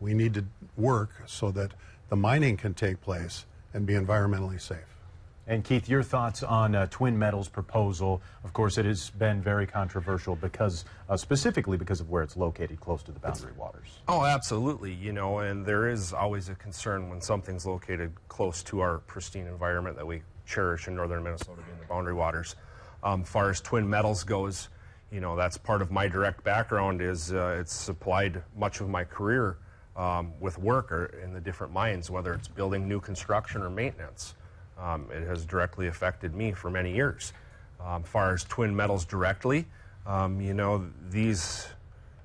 We 0.00 0.14
need 0.14 0.34
to 0.34 0.44
work 0.76 1.10
so 1.26 1.50
that 1.52 1.72
the 2.12 2.16
mining 2.16 2.58
can 2.58 2.74
take 2.74 3.00
place 3.00 3.46
and 3.72 3.86
be 3.86 3.94
environmentally 3.94 4.60
safe. 4.60 4.98
And 5.46 5.64
Keith, 5.64 5.88
your 5.88 6.02
thoughts 6.02 6.42
on 6.42 6.74
uh, 6.74 6.86
Twin 6.90 7.18
Metals' 7.18 7.48
proposal? 7.48 8.20
Of 8.44 8.52
course, 8.52 8.76
it 8.76 8.84
has 8.84 9.08
been 9.08 9.40
very 9.40 9.66
controversial 9.66 10.36
because, 10.36 10.84
uh, 11.08 11.16
specifically 11.16 11.78
because 11.78 12.00
of 12.00 12.10
where 12.10 12.22
it's 12.22 12.36
located, 12.36 12.78
close 12.82 13.02
to 13.04 13.12
the 13.12 13.18
boundary 13.18 13.52
waters. 13.56 14.00
Oh, 14.08 14.26
absolutely. 14.26 14.92
You 14.92 15.14
know, 15.14 15.38
and 15.38 15.64
there 15.64 15.88
is 15.88 16.12
always 16.12 16.50
a 16.50 16.54
concern 16.54 17.08
when 17.08 17.22
something's 17.22 17.64
located 17.64 18.12
close 18.28 18.62
to 18.64 18.80
our 18.80 18.98
pristine 18.98 19.46
environment 19.46 19.96
that 19.96 20.06
we 20.06 20.20
cherish 20.44 20.88
in 20.88 20.94
northern 20.94 21.22
Minnesota, 21.22 21.62
being 21.66 21.80
the 21.80 21.86
boundary 21.86 22.12
waters. 22.12 22.56
Um, 23.02 23.24
far 23.24 23.48
as 23.48 23.62
Twin 23.62 23.88
Metals 23.88 24.22
goes, 24.22 24.68
you 25.10 25.22
know, 25.22 25.34
that's 25.34 25.56
part 25.56 25.80
of 25.80 25.90
my 25.90 26.08
direct 26.08 26.44
background. 26.44 27.00
Is 27.00 27.32
uh, 27.32 27.56
it's 27.58 27.72
supplied 27.72 28.42
much 28.54 28.82
of 28.82 28.90
my 28.90 29.02
career 29.02 29.56
um, 29.96 30.32
with 30.40 30.58
work 30.58 30.90
or 30.90 31.06
in 31.22 31.32
the 31.32 31.40
different 31.40 31.72
mines, 31.72 32.10
whether 32.10 32.32
it's 32.34 32.48
building 32.48 32.88
new 32.88 33.00
construction 33.00 33.62
or 33.62 33.70
maintenance. 33.70 34.34
Um, 34.78 35.08
it 35.12 35.26
has 35.26 35.44
directly 35.44 35.86
affected 35.86 36.34
me 36.34 36.52
for 36.52 36.70
many 36.70 36.94
years. 36.94 37.32
Um, 37.80 38.02
far 38.02 38.32
as 38.32 38.44
Twin 38.44 38.74
Metals 38.74 39.04
directly, 39.04 39.66
um, 40.06 40.40
you 40.40 40.54
know, 40.54 40.86
these 41.10 41.68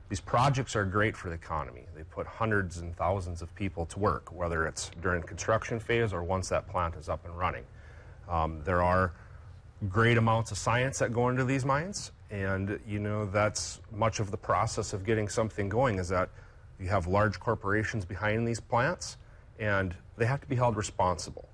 these 0.09 0.21
projects 0.21 0.75
are 0.75 0.85
great 0.85 1.17
for 1.17 1.27
the 1.27 1.35
economy. 1.35 1.83
They 1.93 2.03
put 2.03 2.25
hundreds 2.27 2.77
and 2.77 2.95
thousands 2.95 3.41
of 3.41 3.53
people 3.55 3.85
to 3.87 3.99
work, 3.99 4.31
whether 4.31 4.65
it's 4.65 4.89
during 5.01 5.21
construction 5.21 5.79
phase 5.79 6.13
or 6.13 6.23
once 6.23 6.47
that 6.49 6.67
plant 6.69 6.95
is 6.95 7.09
up 7.09 7.25
and 7.25 7.37
running. 7.37 7.65
Um, 8.29 8.61
there 8.63 8.81
are 8.81 9.13
great 9.89 10.17
amounts 10.17 10.51
of 10.51 10.57
science 10.57 10.99
that 10.99 11.11
go 11.11 11.27
into 11.27 11.43
these 11.43 11.65
mines, 11.65 12.11
and 12.31 12.79
you 12.87 12.99
know 12.99 13.25
that's 13.25 13.81
much 13.93 14.19
of 14.19 14.31
the 14.31 14.37
process 14.37 14.93
of 14.93 15.05
getting 15.05 15.27
something 15.27 15.67
going. 15.67 15.99
Is 15.99 16.07
that 16.09 16.29
you 16.79 16.87
have 16.87 17.07
large 17.07 17.39
corporations 17.39 18.05
behind 18.05 18.47
these 18.47 18.59
plants, 18.59 19.17
and 19.59 19.95
they 20.17 20.25
have 20.25 20.41
to 20.41 20.47
be 20.47 20.55
held 20.55 20.75
responsible 20.75 21.47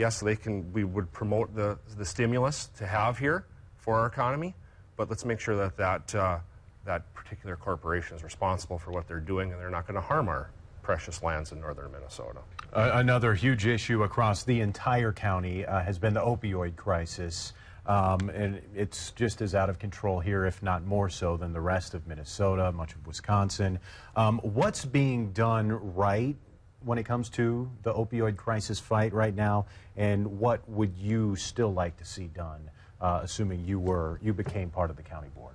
yes, 0.00 0.18
they 0.20 0.34
can. 0.34 0.72
We 0.72 0.82
would 0.82 1.12
promote 1.12 1.54
the 1.54 1.78
the 1.96 2.04
stimulus 2.04 2.70
to 2.78 2.86
have 2.86 3.18
here 3.18 3.44
for 3.76 4.00
our 4.00 4.06
economy, 4.06 4.54
but 4.96 5.08
let's 5.08 5.24
make 5.24 5.38
sure 5.38 5.56
that 5.56 5.76
that 5.76 6.14
uh, 6.14 6.38
that 6.84 7.12
particular 7.14 7.54
corporation 7.54 8.16
is 8.16 8.24
responsible 8.24 8.78
for 8.78 8.90
what 8.90 9.06
they're 9.06 9.20
doing, 9.20 9.52
and 9.52 9.60
they're 9.60 9.70
not 9.70 9.86
going 9.86 9.94
to 9.94 10.00
harm 10.00 10.28
our 10.28 10.50
precious 10.82 11.22
lands 11.22 11.52
in 11.52 11.60
northern 11.60 11.92
Minnesota. 11.92 12.40
Uh, 12.72 12.92
another 12.94 13.34
huge 13.34 13.66
issue 13.66 14.02
across 14.02 14.42
the 14.44 14.60
entire 14.60 15.12
county 15.12 15.66
uh, 15.66 15.80
has 15.80 15.98
been 15.98 16.14
the 16.14 16.20
opioid 16.20 16.74
crisis. 16.74 17.52
Um, 17.86 18.28
and 18.30 18.60
it's 18.74 19.10
just 19.12 19.40
as 19.40 19.54
out 19.54 19.70
of 19.70 19.78
control 19.78 20.20
here, 20.20 20.44
if 20.44 20.62
not 20.62 20.84
more 20.84 21.08
so, 21.08 21.36
than 21.36 21.52
the 21.52 21.60
rest 21.60 21.94
of 21.94 22.06
Minnesota, 22.06 22.70
much 22.72 22.94
of 22.94 23.06
Wisconsin. 23.06 23.78
Um, 24.16 24.38
what's 24.40 24.84
being 24.84 25.32
done 25.32 25.94
right 25.94 26.36
when 26.82 26.98
it 26.98 27.04
comes 27.04 27.28
to 27.30 27.70
the 27.82 27.92
opioid 27.92 28.36
crisis 28.36 28.78
fight 28.78 29.12
right 29.12 29.34
now, 29.34 29.66
and 29.96 30.38
what 30.38 30.66
would 30.68 30.96
you 30.96 31.36
still 31.36 31.72
like 31.72 31.96
to 31.98 32.04
see 32.04 32.26
done, 32.26 32.70
uh, 33.00 33.20
assuming 33.22 33.64
you 33.64 33.78
were 33.78 34.18
you 34.22 34.32
became 34.32 34.70
part 34.70 34.90
of 34.90 34.96
the 34.96 35.02
county 35.02 35.28
board? 35.34 35.54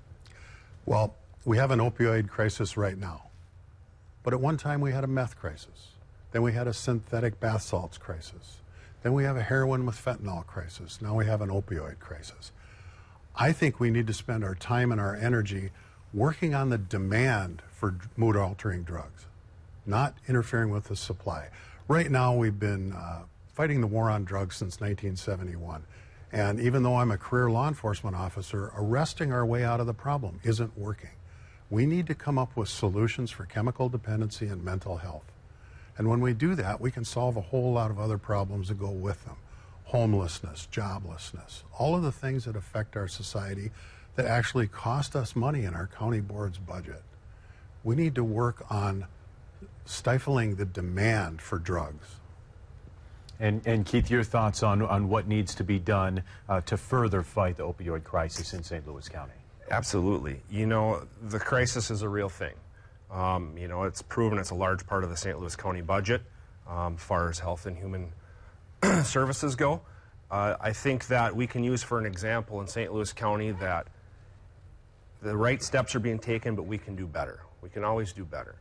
Well, 0.86 1.15
we 1.46 1.58
have 1.58 1.72
an 1.72 1.79
opioid 1.79 2.29
crisis 2.29 2.77
right 2.77 2.98
now, 2.98 3.24
but 4.24 4.34
at 4.34 4.39
one 4.39 4.58
time 4.58 4.82
we 4.82 4.91
had 4.91 5.03
a 5.03 5.08
meth 5.08 5.36
crisis. 5.36 5.89
Then 6.32 6.41
we 6.41 6.53
had 6.53 6.67
a 6.67 6.74
synthetic 6.74 7.39
bath 7.39 7.62
salts 7.62 7.98
crisis. 7.98 8.58
Then 9.05 9.13
we 9.13 9.24
have 9.25 9.38
a 9.38 9.43
heroin 9.43 9.85
with 9.85 10.03
fentanyl 10.03 10.47
crisis. 10.47 11.00
Now 11.00 11.13
we 11.13 11.27
have 11.27 11.39
an 11.39 11.50
opioid 11.50 12.00
crisis. 12.00 12.51
I 13.35 13.51
think 13.51 13.79
we 13.79 13.91
need 13.91 14.07
to 14.07 14.13
spend 14.13 14.43
our 14.43 14.55
time 14.55 14.91
and 14.91 15.00
our 15.00 15.15
energy 15.15 15.69
working 16.12 16.55
on 16.55 16.69
the 16.71 16.79
demand 16.79 17.62
for 17.69 18.00
mood 18.17 18.35
altering 18.35 18.81
drugs 18.81 19.27
not 19.85 20.15
interfering 20.27 20.71
with 20.71 20.85
the 20.85 20.95
supply. 20.95 21.50
Right 21.88 22.09
now, 22.09 22.33
we've 22.33 22.59
been 22.59 22.93
uh, 22.93 23.25
fighting 23.53 23.79
the 23.79 23.85
war 23.85 24.09
on 24.09 24.24
drugs 24.24 24.55
since 24.55 24.81
1971. 24.81 25.83
And 26.31 26.59
even 26.59 26.81
though 26.81 26.95
I'm 26.95 27.12
a 27.12 27.17
career 27.19 27.51
law 27.51 27.67
enforcement 27.67 28.15
officer, 28.15 28.71
arresting 28.75 29.31
our 29.31 29.45
way 29.45 29.63
out 29.63 29.79
of 29.79 29.85
the 29.85 29.93
problem 29.93 30.39
isn't 30.43 30.75
working. 30.75 31.12
We 31.69 31.85
need 31.85 32.07
to 32.07 32.15
come 32.15 32.39
up 32.39 32.57
with 32.57 32.69
solutions 32.69 33.29
for 33.29 33.45
chemical 33.45 33.88
dependency 33.88 34.47
and 34.47 34.63
mental 34.63 34.97
health. 34.97 35.31
And 35.97 36.09
when 36.09 36.21
we 36.21 36.33
do 36.33 36.55
that, 36.55 36.81
we 36.81 36.91
can 36.91 37.05
solve 37.05 37.37
a 37.37 37.41
whole 37.41 37.71
lot 37.71 37.91
of 37.91 37.99
other 37.99 38.17
problems 38.17 38.67
that 38.67 38.79
go 38.79 38.89
with 38.89 39.23
them 39.25 39.37
homelessness, 39.85 40.67
joblessness, 40.71 41.61
all 41.77 41.95
of 41.95 42.01
the 42.01 42.11
things 42.11 42.45
that 42.45 42.55
affect 42.55 42.97
our 42.97 43.07
society 43.07 43.69
that 44.15 44.25
actually 44.25 44.67
cost 44.67 45.15
us 45.15 45.35
money 45.35 45.63
in 45.63 45.73
our 45.73 45.87
county 45.87 46.19
board's 46.19 46.57
budget. 46.57 47.03
We 47.83 47.95
need 47.95 48.15
to 48.15 48.23
work 48.23 48.65
on 48.69 49.05
stifling 49.85 50.55
the 50.55 50.65
demand 50.65 51.41
for 51.41 51.59
drugs. 51.59 52.15
And, 53.39 53.61
and 53.67 53.85
Keith, 53.85 54.09
your 54.09 54.23
thoughts 54.23 54.63
on, 54.63 54.81
on 54.81 55.07
what 55.09 55.27
needs 55.27 55.53
to 55.55 55.63
be 55.63 55.77
done 55.77 56.23
uh, 56.47 56.61
to 56.61 56.77
further 56.77 57.21
fight 57.21 57.57
the 57.57 57.63
opioid 57.63 58.03
crisis 58.03 58.53
in 58.53 58.63
St. 58.63 58.87
Louis 58.87 59.07
County? 59.07 59.33
Absolutely. 59.69 60.41
You 60.49 60.65
know, 60.65 61.05
the 61.21 61.39
crisis 61.39 61.91
is 61.91 62.01
a 62.01 62.09
real 62.09 62.29
thing. 62.29 62.53
Um, 63.12 63.57
you 63.57 63.67
know, 63.67 63.83
it's 63.83 64.01
proven 64.01 64.39
it's 64.39 64.50
a 64.50 64.55
large 64.55 64.85
part 64.88 65.03
of 65.03 65.09
the 65.09 65.17
St. 65.17 65.39
Louis 65.39 65.55
County 65.55 65.81
budget, 65.81 66.21
um, 66.67 66.97
far 66.97 67.29
as 67.29 67.39
health 67.39 67.65
and 67.65 67.77
human 67.77 68.12
services 69.03 69.55
go. 69.55 69.81
Uh, 70.31 70.55
I 70.59 70.74
think 70.74 71.07
that 71.07 71.35
we 71.35 71.47
can 71.47 71.63
use 71.63 71.83
for 71.83 72.00
an 72.00 72.05
example 72.05 72.59
in 72.62 72.67
St. 72.67 72.91
Louis 72.91 73.13
County 73.13 73.51
that 73.51 73.88
the 75.21 75.35
right 75.35 75.62
steps 75.62 75.95
are 75.95 76.00
being 76.00 76.19
taken, 76.19 76.55
but 76.55 76.63
we 76.63 76.77
can 76.77 76.95
do 76.95 77.05
better. 77.05 77.41
We 77.62 77.69
can 77.69 77.83
always 77.83 78.12
do 78.12 78.25
better. 78.25 78.55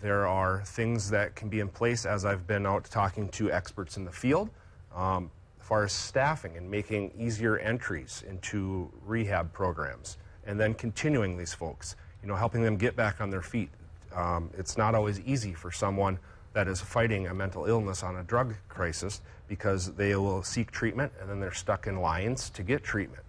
There 0.00 0.26
are 0.26 0.62
things 0.64 1.10
that 1.10 1.34
can 1.34 1.48
be 1.48 1.60
in 1.60 1.68
place 1.68 2.04
as 2.04 2.24
I've 2.24 2.46
been 2.46 2.66
out 2.66 2.84
talking 2.84 3.28
to 3.30 3.50
experts 3.50 3.96
in 3.96 4.04
the 4.04 4.12
field, 4.12 4.50
um, 4.94 5.30
as 5.60 5.66
far 5.66 5.84
as 5.84 5.92
staffing 5.92 6.56
and 6.56 6.70
making 6.70 7.12
easier 7.18 7.58
entries 7.58 8.22
into 8.28 8.92
rehab 9.06 9.52
programs, 9.52 10.18
and 10.46 10.60
then 10.60 10.74
continuing 10.74 11.38
these 11.38 11.54
folks, 11.54 11.96
you 12.22 12.28
know, 12.28 12.36
helping 12.36 12.62
them 12.62 12.76
get 12.76 12.96
back 12.96 13.20
on 13.20 13.30
their 13.30 13.42
feet. 13.42 13.70
Um, 14.14 14.50
it's 14.56 14.76
not 14.76 14.94
always 14.94 15.20
easy 15.20 15.52
for 15.52 15.70
someone 15.70 16.18
that 16.52 16.68
is 16.68 16.80
fighting 16.80 17.26
a 17.26 17.34
mental 17.34 17.66
illness 17.66 18.02
on 18.02 18.16
a 18.16 18.22
drug 18.22 18.54
crisis 18.68 19.20
because 19.48 19.92
they 19.94 20.14
will 20.14 20.42
seek 20.42 20.70
treatment 20.70 21.12
and 21.20 21.28
then 21.28 21.40
they're 21.40 21.52
stuck 21.52 21.86
in 21.86 22.00
lines 22.00 22.48
to 22.50 22.62
get 22.62 22.84
treatment. 22.84 23.22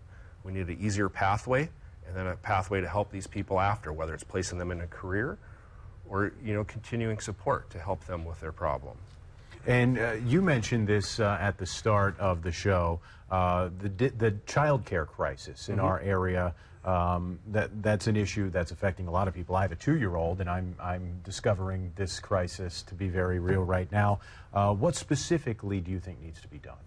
We 0.44 0.54
need 0.54 0.68
an 0.68 0.78
easier 0.80 1.10
pathway 1.10 1.70
and 2.08 2.16
then 2.16 2.28
a 2.28 2.36
pathway 2.36 2.82
to 2.82 2.88
help 2.88 3.12
these 3.12 3.28
people 3.28 3.60
after, 3.60 3.92
whether 3.92 4.14
it's 4.14 4.24
placing 4.24 4.60
them 4.60 4.72
in 4.72 4.82
a 4.82 4.88
career 4.88 5.38
or 6.08 6.34
you 6.44 6.54
know 6.54 6.64
continuing 6.64 7.20
support 7.20 7.70
to 7.72 7.80
help 7.80 8.06
them 8.06 8.26
with 8.26 8.40
their 8.40 8.52
problem. 8.52 8.98
And 9.68 9.98
uh, 9.98 10.14
you 10.26 10.42
mentioned 10.42 10.88
this 10.88 11.20
uh, 11.20 11.38
at 11.42 11.58
the 11.58 11.66
start 11.66 12.20
of 12.20 12.44
the 12.44 12.52
show, 12.52 13.00
uh, 13.32 13.70
the 13.80 14.10
the 14.10 14.36
child 14.46 14.86
care 14.86 15.06
crisis 15.06 15.70
in 15.70 15.78
mm-hmm. 15.78 15.86
our 15.86 16.00
area. 16.02 16.54
Um, 16.86 17.40
that 17.48 17.82
that's 17.82 18.06
an 18.06 18.16
issue 18.16 18.52
that's 18.52 18.70
affecting 18.70 19.08
a 19.08 19.12
lot 19.12 19.28
of 19.28 19.34
people. 19.34 19.56
I 19.56 19.64
have 19.64 19.72
a 19.72 19.76
two-year-old, 19.76 20.40
and 20.40 20.48
I'm 20.48 20.76
I'm 20.80 21.20
discovering 21.24 21.92
this 21.96 22.20
crisis 22.20 22.84
to 22.84 22.94
be 22.94 23.10
very 23.10 23.40
real 23.40 23.64
right 23.64 23.92
now. 23.92 24.20
Uh, 24.54 24.72
what 24.72 24.96
specifically 24.96 25.82
do 25.82 25.90
you 25.90 26.00
think 26.00 26.22
needs 26.22 26.40
to 26.42 26.48
be 26.48 26.60
done? 26.60 26.78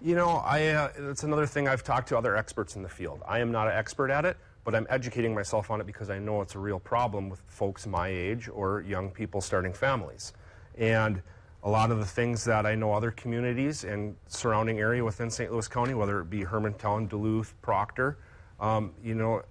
You 0.00 0.14
know, 0.14 0.42
I 0.44 0.68
uh, 0.68 0.88
it's 1.10 1.22
another 1.22 1.46
thing 1.46 1.68
I've 1.68 1.84
talked 1.84 2.08
to 2.08 2.16
other 2.16 2.34
experts 2.34 2.76
in 2.76 2.82
the 2.82 2.88
field. 2.88 3.22
I 3.28 3.40
am 3.40 3.52
not 3.52 3.68
an 3.68 3.74
expert 3.74 4.10
at 4.10 4.24
it, 4.24 4.38
but 4.64 4.74
I'm 4.74 4.86
educating 4.88 5.34
myself 5.34 5.70
on 5.70 5.82
it 5.82 5.86
because 5.86 6.08
I 6.08 6.18
know 6.18 6.40
it's 6.40 6.54
a 6.54 6.58
real 6.58 6.80
problem 6.80 7.28
with 7.28 7.42
folks 7.46 7.86
my 7.86 8.08
age 8.08 8.48
or 8.48 8.80
young 8.80 9.10
people 9.10 9.42
starting 9.42 9.74
families. 9.74 10.32
And 10.78 11.22
a 11.62 11.70
lot 11.70 11.90
of 11.90 11.98
the 11.98 12.06
things 12.06 12.42
that 12.44 12.64
I 12.64 12.74
know 12.74 12.92
other 12.92 13.10
communities 13.10 13.84
and 13.84 14.16
surrounding 14.28 14.78
area 14.78 15.04
within 15.04 15.30
St. 15.30 15.52
Louis 15.52 15.68
County, 15.68 15.94
whether 15.94 16.20
it 16.20 16.30
be 16.30 16.42
Hermantown, 16.44 17.08
Duluth, 17.08 17.54
Proctor, 17.60 18.16
um, 18.60 18.92
you 19.02 19.14
know, 19.14 19.42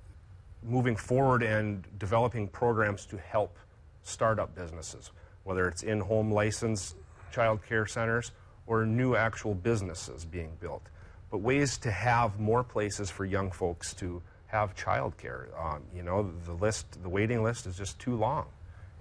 moving 0.63 0.95
forward 0.95 1.43
and 1.43 1.85
developing 1.99 2.47
programs 2.47 3.05
to 3.07 3.17
help 3.17 3.57
startup 4.03 4.55
businesses, 4.55 5.11
whether 5.43 5.67
it's 5.67 5.83
in-home 5.83 6.31
licensed 6.31 6.95
child 7.31 7.59
care 7.67 7.85
centers 7.85 8.31
or 8.67 8.85
new 8.85 9.15
actual 9.15 9.53
businesses 9.53 10.25
being 10.25 10.51
built. 10.59 10.83
But 11.29 11.39
ways 11.39 11.77
to 11.79 11.91
have 11.91 12.39
more 12.39 12.63
places 12.63 13.09
for 13.09 13.25
young 13.25 13.51
folks 13.51 13.93
to 13.95 14.21
have 14.47 14.75
childcare. 14.75 15.47
Um, 15.59 15.83
you 15.93 16.03
know, 16.03 16.31
the 16.45 16.53
list, 16.53 17.01
the 17.01 17.09
waiting 17.09 17.43
list 17.43 17.67
is 17.67 17.77
just 17.77 17.99
too 17.99 18.15
long, 18.15 18.45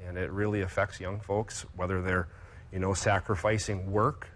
and 0.06 0.18
it 0.18 0.30
really 0.30 0.62
affects 0.62 1.00
young 1.00 1.20
folks 1.20 1.64
whether 1.76 2.02
they're, 2.02 2.28
you 2.73 2.78
know, 2.78 2.92
sacrificing 2.92 3.90
work 3.90 4.28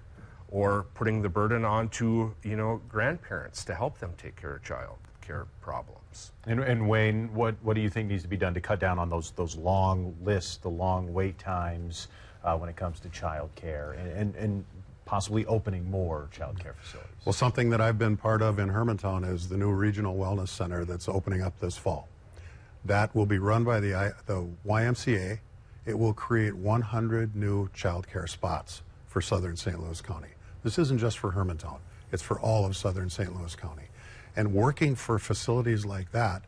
or 0.51 0.87
putting 0.95 1.23
the 1.23 1.29
burden 1.29 1.65
onto 1.65 2.35
you 2.43 2.57
know 2.57 2.81
grandparents 2.89 3.65
to 3.65 3.75
help 3.75 3.99
them 3.99 4.13
take 4.17 4.37
care 4.37 4.57
of 4.57 4.63
a 4.63 4.65
child 4.65 4.97
care 5.29 5.47
problems. 5.61 6.33
And, 6.47 6.61
and 6.61 6.89
Wayne, 6.89 7.33
what 7.35 7.55
what 7.63 7.75
do 7.75 7.81
you 7.83 7.91
think 7.91 8.09
needs 8.09 8.25
to 8.25 8.29
be 8.29 8.37
done 8.39 8.55
to 8.55 8.61
cut 8.61 8.81
down 8.81 8.99
on 8.99 9.11
those 9.11 9.31
those 9.33 9.57
long 9.57 10.17
lists, 10.25 10.57
the 10.57 10.71
long 10.71 11.13
wait 11.15 11.39
times? 11.39 12.09
Uh, 12.45 12.57
when 12.57 12.69
it 12.71 12.77
comes 12.77 13.01
to 13.01 13.09
child 13.11 13.51
care 13.57 13.93
and, 13.99 14.13
and, 14.13 14.35
and 14.37 14.65
possibly 15.05 15.45
opening 15.47 15.91
more 15.91 16.29
child 16.31 16.59
care 16.59 16.75
facilities? 16.81 17.11
Well, 17.25 17.33
something 17.33 17.71
that 17.71 17.81
I've 17.81 17.99
been 17.99 18.17
part 18.17 18.43
of 18.43 18.59
in 18.61 18.69
Hermantown 18.69 19.29
is 19.31 19.49
the 19.49 19.57
new 19.57 19.73
Regional 19.73 20.17
Wellness 20.17 20.49
Center 20.49 20.85
that's 20.85 21.09
opening 21.09 21.43
up 21.43 21.59
this 21.61 21.77
fall. 21.77 22.09
that 22.85 23.15
will 23.15 23.27
be 23.27 23.39
run 23.39 23.65
by 23.65 23.81
the, 23.81 24.15
the 24.27 24.49
YMCA. 24.67 25.41
It 25.85 25.99
will 25.99 26.13
create 26.15 26.55
100 26.57 27.35
new 27.35 27.69
child 27.75 28.07
care 28.09 28.27
spots 28.29 28.83
for 29.09 29.21
southern 29.21 29.57
St. 29.57 29.79
Louis 29.83 30.01
County. 30.01 30.29
This 30.63 30.79
isn't 30.79 30.99
just 30.99 31.19
for 31.19 31.33
Hermantown, 31.33 31.81
it's 32.13 32.23
for 32.23 32.39
all 32.41 32.65
of 32.67 32.77
southern 32.77 33.11
St. 33.11 33.35
Louis 33.37 33.55
County. 33.57 33.88
And 34.39 34.55
working 34.55 34.95
for 34.95 35.19
facilities 35.19 35.85
like 35.85 36.13
that 36.13 36.45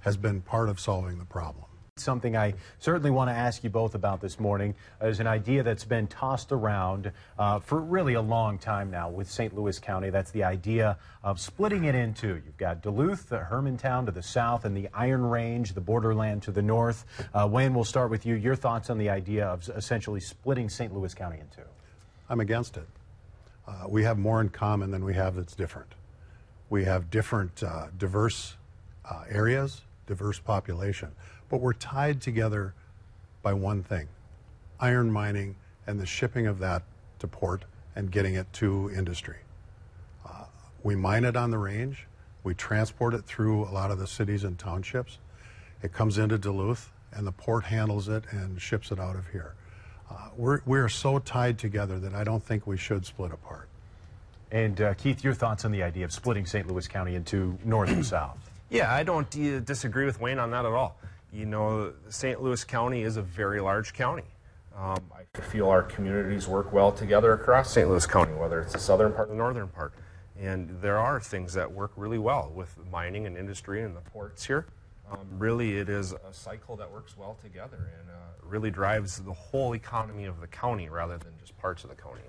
has 0.00 0.16
been 0.16 0.40
part 0.40 0.70
of 0.70 0.80
solving 0.80 1.18
the 1.18 1.26
problem. 1.26 1.66
Something 1.98 2.38
I 2.38 2.54
certainly 2.78 3.10
want 3.10 3.28
to 3.28 3.34
ask 3.34 3.62
you 3.62 3.68
both 3.68 3.94
about 3.94 4.22
this 4.22 4.40
morning 4.40 4.74
is 5.02 5.20
an 5.20 5.26
idea 5.26 5.62
that's 5.62 5.84
been 5.84 6.06
tossed 6.06 6.52
around 6.52 7.12
uh, 7.38 7.60
for 7.60 7.80
really 7.80 8.14
a 8.14 8.22
long 8.22 8.56
time 8.56 8.90
now 8.90 9.10
with 9.10 9.30
St. 9.30 9.54
Louis 9.54 9.78
County. 9.78 10.08
That's 10.08 10.30
the 10.30 10.42
idea 10.42 10.96
of 11.22 11.38
splitting 11.38 11.84
it 11.84 11.94
in 11.94 12.14
two. 12.14 12.40
You've 12.46 12.56
got 12.56 12.80
Duluth, 12.80 13.30
uh, 13.30 13.40
Hermantown 13.44 14.06
to 14.06 14.12
the 14.12 14.22
south, 14.22 14.64
and 14.64 14.74
the 14.74 14.88
Iron 14.94 15.26
Range, 15.26 15.74
the 15.74 15.82
borderland 15.82 16.44
to 16.44 16.50
the 16.50 16.62
north. 16.62 17.04
Uh, 17.34 17.46
Wayne, 17.46 17.74
we'll 17.74 17.84
start 17.84 18.10
with 18.10 18.24
you. 18.24 18.36
Your 18.36 18.56
thoughts 18.56 18.88
on 18.88 18.96
the 18.96 19.10
idea 19.10 19.46
of 19.46 19.68
essentially 19.68 20.20
splitting 20.20 20.70
St. 20.70 20.94
Louis 20.94 21.12
County 21.12 21.40
in 21.40 21.48
two? 21.54 21.68
I'm 22.30 22.40
against 22.40 22.78
it. 22.78 22.88
Uh, 23.68 23.84
we 23.86 24.02
have 24.04 24.16
more 24.16 24.40
in 24.40 24.48
common 24.48 24.90
than 24.90 25.04
we 25.04 25.12
have 25.12 25.36
that's 25.36 25.54
different. 25.54 25.94
We 26.70 26.84
have 26.84 27.10
different, 27.10 27.62
uh, 27.62 27.86
diverse 27.98 28.56
uh, 29.08 29.24
areas, 29.28 29.82
diverse 30.06 30.38
population, 30.38 31.10
but 31.48 31.60
we're 31.60 31.74
tied 31.74 32.20
together 32.20 32.74
by 33.42 33.52
one 33.52 33.82
thing 33.82 34.08
iron 34.80 35.10
mining 35.10 35.54
and 35.86 36.00
the 36.00 36.06
shipping 36.06 36.46
of 36.46 36.58
that 36.58 36.82
to 37.18 37.28
port 37.28 37.64
and 37.96 38.10
getting 38.10 38.34
it 38.34 38.52
to 38.52 38.90
industry. 38.94 39.36
Uh, 40.26 40.44
we 40.82 40.96
mine 40.96 41.24
it 41.24 41.36
on 41.36 41.50
the 41.50 41.58
range, 41.58 42.06
we 42.42 42.54
transport 42.54 43.14
it 43.14 43.24
through 43.24 43.64
a 43.64 43.70
lot 43.70 43.90
of 43.90 43.98
the 43.98 44.06
cities 44.06 44.44
and 44.44 44.58
townships. 44.58 45.18
It 45.82 45.92
comes 45.92 46.18
into 46.18 46.38
Duluth, 46.38 46.90
and 47.12 47.26
the 47.26 47.32
port 47.32 47.64
handles 47.64 48.08
it 48.08 48.24
and 48.30 48.60
ships 48.60 48.90
it 48.90 48.98
out 48.98 49.16
of 49.16 49.28
here. 49.28 49.54
Uh, 50.10 50.28
we're, 50.36 50.60
we're 50.66 50.88
so 50.88 51.18
tied 51.18 51.58
together 51.58 51.98
that 52.00 52.14
I 52.14 52.24
don't 52.24 52.42
think 52.42 52.66
we 52.66 52.76
should 52.76 53.06
split 53.06 53.32
apart. 53.32 53.68
And 54.50 54.80
uh, 54.80 54.94
Keith, 54.94 55.24
your 55.24 55.34
thoughts 55.34 55.64
on 55.64 55.72
the 55.72 55.82
idea 55.82 56.04
of 56.04 56.12
splitting 56.12 56.46
St. 56.46 56.66
Louis 56.66 56.86
County 56.86 57.14
into 57.14 57.58
north 57.64 57.90
and 57.90 58.04
south? 58.04 58.38
Yeah, 58.70 58.92
I 58.92 59.04
don't 59.04 59.28
uh, 59.36 59.60
disagree 59.60 60.04
with 60.04 60.20
Wayne 60.20 60.40
on 60.40 60.50
that 60.50 60.64
at 60.64 60.72
all. 60.72 60.98
You 61.32 61.46
know, 61.46 61.92
St. 62.08 62.42
Louis 62.42 62.64
County 62.64 63.02
is 63.02 63.16
a 63.16 63.22
very 63.22 63.60
large 63.60 63.92
county. 63.92 64.24
Um, 64.76 64.98
I 65.14 65.40
feel 65.42 65.68
our 65.68 65.82
communities 65.82 66.48
work 66.48 66.72
well 66.72 66.90
together 66.90 67.34
across 67.34 67.70
St. 67.70 67.88
Louis 67.88 68.04
County, 68.06 68.32
whether 68.32 68.60
it's 68.60 68.72
the 68.72 68.80
southern 68.80 69.12
part 69.12 69.28
or 69.28 69.32
the 69.32 69.36
northern 69.36 69.68
part. 69.68 69.92
And 70.40 70.80
there 70.80 70.98
are 70.98 71.20
things 71.20 71.52
that 71.52 71.70
work 71.70 71.92
really 71.94 72.18
well 72.18 72.50
with 72.52 72.76
mining 72.90 73.26
and 73.26 73.36
industry 73.36 73.82
and 73.82 73.94
the 73.94 74.00
ports 74.00 74.44
here. 74.44 74.66
Um, 75.10 75.20
really, 75.38 75.76
it 75.78 75.88
is 75.88 76.12
a 76.12 76.32
cycle 76.32 76.74
that 76.76 76.90
works 76.90 77.16
well 77.16 77.36
together 77.42 77.90
and 78.00 78.10
uh, 78.10 78.14
really 78.42 78.70
drives 78.70 79.18
the 79.18 79.32
whole 79.32 79.74
economy 79.74 80.24
of 80.24 80.40
the 80.40 80.48
county 80.48 80.88
rather 80.88 81.18
than 81.18 81.32
just 81.38 81.56
parts 81.58 81.84
of 81.84 81.90
the 81.90 81.96
county. 81.96 82.22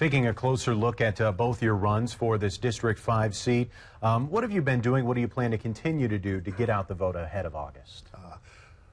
Taking 0.00 0.28
a 0.28 0.32
closer 0.32 0.74
look 0.74 1.02
at 1.02 1.20
uh, 1.20 1.30
both 1.30 1.62
your 1.62 1.74
runs 1.74 2.14
for 2.14 2.38
this 2.38 2.56
District 2.56 2.98
5 2.98 3.36
seat, 3.36 3.68
um, 4.02 4.30
what 4.30 4.42
have 4.42 4.50
you 4.50 4.62
been 4.62 4.80
doing? 4.80 5.04
What 5.04 5.12
do 5.12 5.20
you 5.20 5.28
plan 5.28 5.50
to 5.50 5.58
continue 5.58 6.08
to 6.08 6.18
do 6.18 6.40
to 6.40 6.50
get 6.50 6.70
out 6.70 6.88
the 6.88 6.94
vote 6.94 7.16
ahead 7.16 7.44
of 7.44 7.54
August? 7.54 8.06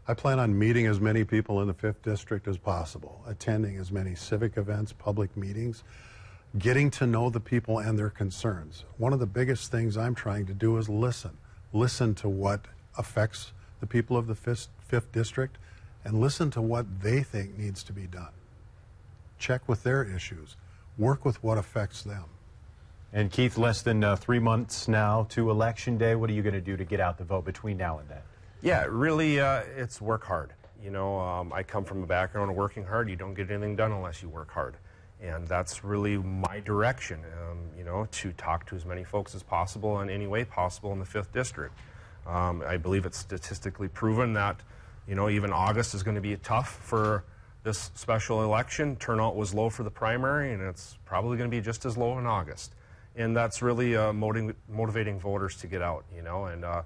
I 0.05 0.13
plan 0.13 0.37
on 0.37 0.59
meeting 0.59 0.85
as 0.85 0.99
many 0.99 1.23
people 1.23 1.61
in 1.61 1.67
the 1.69 1.73
5th 1.73 2.01
District 2.03 2.45
as 2.45 2.57
possible, 2.57 3.23
attending 3.25 3.77
as 3.77 3.89
many 3.89 4.15
civic 4.15 4.57
events, 4.57 4.91
public 4.91 5.37
meetings, 5.37 5.85
getting 6.57 6.91
to 6.91 7.07
know 7.07 7.29
the 7.29 7.39
people 7.39 7.79
and 7.79 7.97
their 7.97 8.09
concerns. 8.09 8.83
One 8.97 9.13
of 9.13 9.19
the 9.19 9.25
biggest 9.25 9.71
things 9.71 9.95
I'm 9.95 10.13
trying 10.13 10.45
to 10.47 10.53
do 10.53 10.75
is 10.75 10.89
listen. 10.89 11.37
Listen 11.71 12.15
to 12.15 12.27
what 12.27 12.65
affects 12.97 13.53
the 13.79 13.87
people 13.87 14.17
of 14.17 14.27
the 14.27 14.35
5th, 14.35 14.67
5th 14.91 15.13
District 15.13 15.57
and 16.03 16.19
listen 16.19 16.51
to 16.51 16.61
what 16.61 16.99
they 16.99 17.23
think 17.23 17.57
needs 17.57 17.81
to 17.83 17.93
be 17.93 18.07
done. 18.07 18.33
Check 19.39 19.69
with 19.69 19.83
their 19.83 20.03
issues, 20.03 20.57
work 20.97 21.25
with 21.25 21.41
what 21.43 21.57
affects 21.57 22.03
them. 22.03 22.25
And 23.13 23.31
Keith, 23.31 23.57
less 23.57 23.81
than 23.81 24.03
uh, 24.03 24.15
three 24.15 24.39
months 24.39 24.87
now 24.87 25.25
to 25.29 25.49
Election 25.49 25.97
Day. 25.97 26.15
What 26.15 26.29
are 26.29 26.33
you 26.33 26.43
going 26.43 26.53
to 26.53 26.61
do 26.61 26.75
to 26.75 26.83
get 26.83 26.99
out 26.99 27.17
the 27.17 27.23
vote 27.23 27.45
between 27.45 27.77
now 27.77 27.99
and 27.99 28.09
then? 28.09 28.21
Yeah, 28.61 28.85
really, 28.89 29.39
uh, 29.39 29.63
it's 29.75 30.01
work 30.01 30.23
hard. 30.23 30.53
You 30.83 30.91
know, 30.91 31.19
um, 31.19 31.53
I 31.53 31.63
come 31.63 31.85
from 31.85 32.03
a 32.03 32.05
background 32.05 32.51
of 32.51 32.57
working 32.57 32.83
hard. 32.83 33.09
You 33.09 33.15
don't 33.15 33.33
get 33.33 33.49
anything 33.49 33.75
done 33.75 33.91
unless 33.91 34.21
you 34.21 34.29
work 34.29 34.51
hard. 34.51 34.75
And 35.21 35.47
that's 35.47 35.83
really 35.83 36.17
my 36.17 36.59
direction, 36.59 37.19
um, 37.41 37.57
you 37.77 37.83
know, 37.83 38.07
to 38.11 38.31
talk 38.33 38.67
to 38.67 38.75
as 38.75 38.85
many 38.85 39.03
folks 39.03 39.33
as 39.33 39.41
possible 39.41 40.01
in 40.01 40.09
any 40.09 40.27
way 40.27 40.43
possible 40.43 40.91
in 40.91 40.99
the 40.99 41.05
5th 41.05 41.31
District. 41.31 41.73
Um, 42.27 42.61
I 42.67 42.77
believe 42.77 43.05
it's 43.05 43.17
statistically 43.17 43.87
proven 43.87 44.33
that, 44.33 44.59
you 45.07 45.15
know, 45.15 45.29
even 45.29 45.51
August 45.51 45.95
is 45.95 46.03
going 46.03 46.15
to 46.15 46.21
be 46.21 46.35
tough 46.37 46.69
for 46.83 47.23
this 47.67 47.91
special 47.95 48.43
election. 48.43 48.95
Turnout 48.95 49.35
was 49.35 49.53
low 49.53 49.69
for 49.69 49.83
the 49.83 49.91
primary, 49.91 50.53
and 50.53 50.61
it's 50.61 50.97
probably 51.03 51.37
going 51.37 51.51
to 51.51 51.55
be 51.55 51.61
just 51.61 51.85
as 51.85 51.97
low 51.97 52.17
in 52.17 52.25
August. 52.25 52.73
And 53.17 53.35
that's 53.35 53.61
really 53.61 53.93
uh, 53.93 54.13
motiv- 54.13 54.55
motivating 54.69 55.19
voters 55.19 55.57
to 55.57 55.67
get 55.67 55.81
out, 55.81 56.05
you 56.15 56.21
know, 56.21 56.45
and 56.45 56.63
uh, 56.63 56.83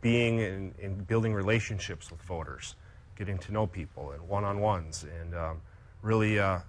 being 0.00 0.40
and, 0.40 0.74
and 0.80 1.06
building 1.08 1.34
relationships 1.34 2.08
with 2.08 2.22
voters, 2.22 2.76
getting 3.16 3.36
to 3.38 3.52
know 3.52 3.66
people 3.66 4.12
and 4.12 4.28
one-on-ones, 4.28 5.06
and 5.20 5.34
um, 5.34 5.60
really 6.02 6.38
uh, 6.38 6.60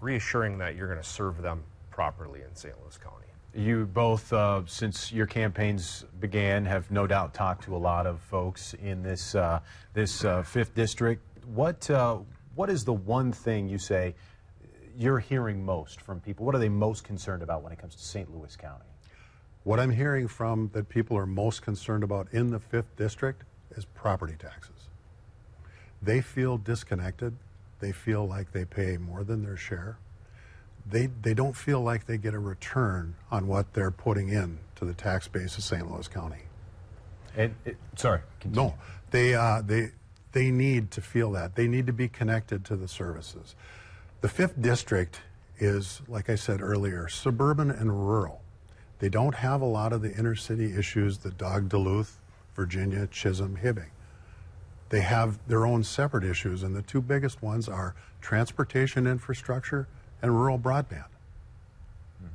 reassuring 0.00 0.56
that 0.58 0.74
you're 0.74 0.88
going 0.88 1.02
to 1.02 1.08
serve 1.08 1.42
them 1.42 1.62
properly 1.90 2.40
in 2.40 2.56
St. 2.56 2.74
Louis 2.82 2.96
County. 2.96 3.26
You 3.54 3.84
both, 3.84 4.32
uh, 4.32 4.62
since 4.64 5.12
your 5.12 5.26
campaigns 5.26 6.06
began, 6.20 6.64
have 6.64 6.90
no 6.90 7.06
doubt 7.06 7.34
talked 7.34 7.64
to 7.64 7.76
a 7.76 7.82
lot 7.90 8.06
of 8.06 8.18
folks 8.22 8.72
in 8.82 9.02
this 9.02 9.34
uh, 9.34 9.60
this 9.92 10.24
uh, 10.24 10.42
fifth 10.42 10.74
district. 10.74 11.22
What 11.46 11.88
uh, 11.90 12.18
what 12.54 12.70
is 12.70 12.84
the 12.84 12.92
one 12.92 13.32
thing 13.32 13.68
you 13.68 13.78
say 13.78 14.14
you're 14.96 15.18
hearing 15.18 15.64
most 15.64 16.00
from 16.00 16.20
people? 16.20 16.44
What 16.44 16.54
are 16.54 16.58
they 16.58 16.68
most 16.68 17.04
concerned 17.04 17.42
about 17.42 17.62
when 17.62 17.72
it 17.72 17.78
comes 17.78 17.94
to 17.94 18.02
St. 18.02 18.34
Louis 18.34 18.54
County? 18.56 18.84
What 19.64 19.78
I'm 19.78 19.90
hearing 19.90 20.28
from 20.28 20.70
that 20.72 20.88
people 20.88 21.16
are 21.16 21.26
most 21.26 21.62
concerned 21.62 22.02
about 22.02 22.26
in 22.32 22.50
the 22.50 22.58
5th 22.58 22.96
District 22.96 23.42
is 23.76 23.84
property 23.84 24.34
taxes. 24.38 24.88
They 26.02 26.20
feel 26.20 26.58
disconnected. 26.58 27.36
They 27.78 27.92
feel 27.92 28.26
like 28.26 28.52
they 28.52 28.64
pay 28.64 28.96
more 28.96 29.22
than 29.22 29.44
their 29.44 29.56
share. 29.56 29.98
They, 30.84 31.06
they 31.06 31.32
don't 31.32 31.54
feel 31.54 31.80
like 31.80 32.06
they 32.06 32.18
get 32.18 32.34
a 32.34 32.40
return 32.40 33.14
on 33.30 33.46
what 33.46 33.72
they're 33.72 33.92
putting 33.92 34.30
in 34.30 34.58
to 34.76 34.84
the 34.84 34.94
tax 34.94 35.28
base 35.28 35.56
of 35.56 35.62
St. 35.62 35.88
Louis 35.88 36.08
County. 36.08 36.42
And 37.36 37.54
it, 37.64 37.76
sorry, 37.96 38.20
continue. 38.40 38.68
No, 38.68 38.74
they, 39.12 39.34
uh, 39.34 39.62
they, 39.62 39.90
they 40.32 40.50
need 40.50 40.90
to 40.92 41.00
feel 41.00 41.30
that. 41.32 41.54
They 41.54 41.68
need 41.68 41.86
to 41.86 41.92
be 41.92 42.08
connected 42.08 42.64
to 42.66 42.76
the 42.76 42.88
services. 42.88 43.54
The 44.20 44.28
fifth 44.28 44.60
district 44.60 45.20
is, 45.58 46.00
like 46.08 46.28
I 46.28 46.34
said 46.34 46.60
earlier, 46.60 47.08
suburban 47.08 47.70
and 47.70 47.92
rural. 47.92 48.40
They 48.98 49.08
don't 49.08 49.34
have 49.34 49.60
a 49.60 49.66
lot 49.66 49.92
of 49.92 50.02
the 50.02 50.12
inner 50.12 50.36
city 50.36 50.76
issues 50.76 51.18
that 51.18 51.36
dog 51.36 51.68
Duluth, 51.68 52.18
Virginia, 52.54 53.06
Chisholm, 53.08 53.58
Hibbing. 53.62 53.90
They 54.90 55.00
have 55.00 55.38
their 55.48 55.66
own 55.66 55.84
separate 55.84 56.24
issues, 56.24 56.62
and 56.62 56.76
the 56.76 56.82
two 56.82 57.00
biggest 57.00 57.42
ones 57.42 57.68
are 57.68 57.94
transportation 58.20 59.06
infrastructure 59.06 59.88
and 60.20 60.32
rural 60.32 60.58
broadband. 60.58 61.06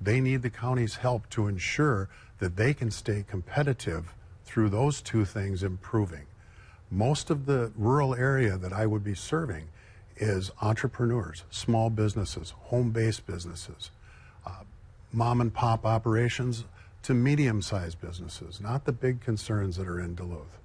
They 0.02 0.20
need 0.20 0.42
the 0.42 0.50
county's 0.50 0.96
help 0.96 1.30
to 1.32 1.48
ensure 1.48 2.10
that 2.40 2.56
they 2.56 2.74
can 2.74 2.92
stay 2.92 3.24
competitive 3.28 4.14
through 4.44 4.70
those 4.70 5.02
two 5.02 5.26
things 5.26 5.64
improving. 5.64 6.26
Most 6.90 7.30
of 7.30 7.46
the 7.46 7.72
rural 7.76 8.16
area 8.16 8.58
that 8.58 8.72
I 8.72 8.86
would 8.86 9.04
be 9.04 9.14
serving 9.14 9.68
is 10.16 10.52
entrepreneurs, 10.62 11.44
small 11.50 11.90
businesses, 11.90 12.52
home 12.58 12.92
based 12.92 13.28
businesses, 13.28 13.92
uh, 14.46 14.64
mom 15.12 15.42
and 15.42 15.54
pop 15.54 15.86
operations 15.86 16.64
to 17.04 17.14
medium 17.14 17.62
sized 17.62 18.00
businesses, 18.00 18.62
not 18.62 18.86
the 18.86 18.92
big 18.92 19.22
concerns 19.22 19.76
that 19.76 19.88
are 19.88 20.00
in 20.00 20.16
Duluth. 20.16 20.58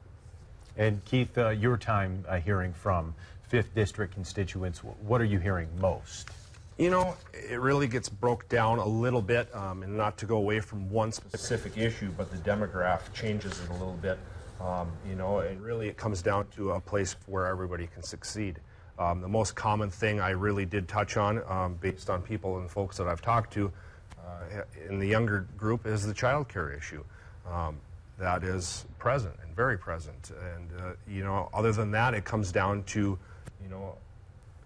And 0.76 1.04
Keith, 1.04 1.36
uh, 1.36 1.50
your 1.50 1.76
time 1.76 2.24
uh, 2.28 2.38
hearing 2.38 2.72
from 2.72 3.14
fifth 3.48 3.74
district 3.74 4.14
constituents, 4.14 4.78
what 4.78 5.20
are 5.20 5.26
you 5.26 5.38
hearing 5.38 5.68
most? 5.78 6.30
You 6.78 6.90
know, 6.90 7.16
it 7.34 7.60
really 7.60 7.86
gets 7.86 8.08
broke 8.08 8.48
down 8.48 8.78
a 8.78 8.86
little 8.86 9.20
bit, 9.20 9.54
um, 9.54 9.82
and 9.82 9.96
not 9.96 10.16
to 10.18 10.26
go 10.26 10.36
away 10.36 10.60
from 10.60 10.88
one 10.88 11.12
specific 11.12 11.76
issue, 11.76 12.10
but 12.16 12.30
the 12.30 12.38
demograph 12.38 13.12
changes 13.12 13.60
it 13.60 13.68
a 13.68 13.74
little 13.74 13.98
bit. 14.00 14.18
Um, 14.60 14.92
you 15.08 15.16
know, 15.16 15.38
and 15.38 15.60
really 15.60 15.88
it 15.88 15.96
comes 15.96 16.22
down 16.22 16.46
to 16.56 16.72
a 16.72 16.80
place 16.80 17.16
where 17.26 17.46
everybody 17.46 17.88
can 17.88 18.02
succeed. 18.02 18.60
Um, 18.98 19.20
the 19.20 19.28
most 19.28 19.56
common 19.56 19.90
thing 19.90 20.20
I 20.20 20.30
really 20.30 20.64
did 20.64 20.86
touch 20.86 21.16
on, 21.16 21.42
um, 21.48 21.74
based 21.80 22.10
on 22.10 22.22
people 22.22 22.58
and 22.58 22.70
folks 22.70 22.96
that 22.98 23.08
I've 23.08 23.22
talked 23.22 23.52
to 23.54 23.72
uh, 24.18 24.62
in 24.88 24.98
the 24.98 25.06
younger 25.06 25.48
group, 25.56 25.86
is 25.86 26.06
the 26.06 26.14
child 26.14 26.48
care 26.48 26.72
issue. 26.72 27.02
Um, 27.50 27.80
that 28.18 28.44
is 28.44 28.84
present 28.98 29.34
and 29.42 29.56
very 29.56 29.76
present. 29.76 30.30
And, 30.54 30.70
uh, 30.80 30.92
you 31.08 31.24
know, 31.24 31.48
other 31.52 31.72
than 31.72 31.90
that, 31.92 32.14
it 32.14 32.24
comes 32.24 32.52
down 32.52 32.84
to, 32.84 33.18
you 33.62 33.68
know, 33.68 33.96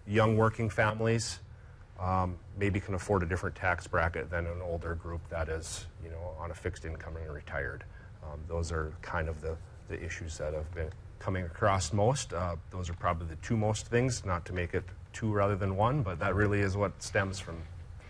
young 0.05 0.37
working 0.37 0.69
families 0.69 1.39
um, 1.99 2.37
maybe 2.59 2.79
can 2.79 2.93
afford 2.93 3.23
a 3.23 3.25
different 3.25 3.55
tax 3.55 3.87
bracket 3.87 4.29
than 4.29 4.45
an 4.45 4.61
older 4.61 4.95
group 4.95 5.21
that 5.29 5.49
is, 5.49 5.87
you 6.03 6.09
know, 6.09 6.35
on 6.37 6.51
a 6.51 6.53
fixed 6.53 6.85
income 6.85 7.15
and 7.17 7.33
retired. 7.33 7.83
Um, 8.23 8.39
those 8.47 8.71
are 8.71 8.93
kind 9.01 9.27
of 9.29 9.41
the, 9.41 9.57
the 9.87 10.03
issues 10.03 10.37
that 10.37 10.53
have 10.53 10.73
been 10.73 10.89
coming 11.19 11.45
across 11.45 11.93
most. 11.93 12.33
Uh, 12.33 12.55
those 12.71 12.89
are 12.89 12.93
probably 12.93 13.27
the 13.27 13.35
two 13.37 13.57
most 13.57 13.87
things, 13.87 14.25
not 14.25 14.45
to 14.45 14.53
make 14.53 14.73
it 14.73 14.83
two 15.13 15.31
rather 15.31 15.55
than 15.55 15.75
one, 15.75 16.03
but 16.03 16.19
that 16.19 16.35
really 16.35 16.61
is 16.61 16.77
what 16.77 17.01
stems 17.01 17.39
from 17.39 17.57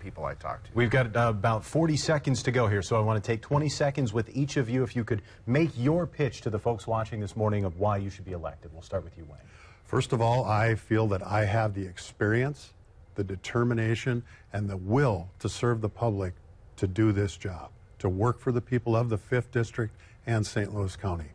people 0.02 0.26
I 0.26 0.36
talk 0.36 0.64
to. 0.64 0.70
We've 0.74 0.90
got 0.90 1.16
uh, 1.16 1.30
about 1.30 1.66
40 1.66 1.98
seconds 1.98 2.44
to 2.44 2.52
go 2.52 2.68
here, 2.68 2.82
so 2.82 2.96
I 2.96 3.00
want 3.00 3.22
to 3.22 3.28
take 3.28 3.42
20 3.42 3.70
seconds 3.70 4.14
with 4.14 4.30
each 4.36 4.58
of 4.58 4.70
you. 4.70 4.84
If 4.84 4.96
you 4.96 5.04
could 5.04 5.22
make 5.46 5.72
your 5.76 6.06
pitch 6.06 6.42
to 6.42 6.50
the 6.50 6.60
folks 6.60 6.88
watching 6.88 7.20
this 7.20 7.36
morning 7.36 7.66
of 7.66 7.80
why 7.80 7.98
you 7.98 8.10
should 8.10 8.26
be 8.26 8.32
elected. 8.32 8.72
We'll 8.74 8.82
start 8.82 9.04
with 9.04 9.18
you, 9.18 9.26
Wayne. 9.26 9.40
First 9.84 10.14
of 10.14 10.22
all, 10.22 10.46
I 10.46 10.76
feel 10.76 11.08
that 11.08 11.26
I 11.26 11.46
have 11.46 11.74
the 11.74 11.86
experience, 11.86 12.74
the 13.16 13.24
determination, 13.24 14.24
and 14.54 14.70
the 14.70 14.78
will 14.78 15.30
to 15.40 15.50
serve 15.50 15.82
the 15.82 15.90
public 15.90 16.34
to 16.78 16.88
do 16.88 17.12
this 17.12 17.36
job, 17.38 17.70
to 18.00 18.10
work 18.10 18.40
for 18.40 18.52
the 18.52 18.62
people 18.62 18.96
of 18.96 19.10
the 19.10 19.18
5th 19.18 19.52
District 19.52 19.94
and 20.26 20.46
St. 20.46 20.74
Louis 20.74 20.96
County. 20.96 21.32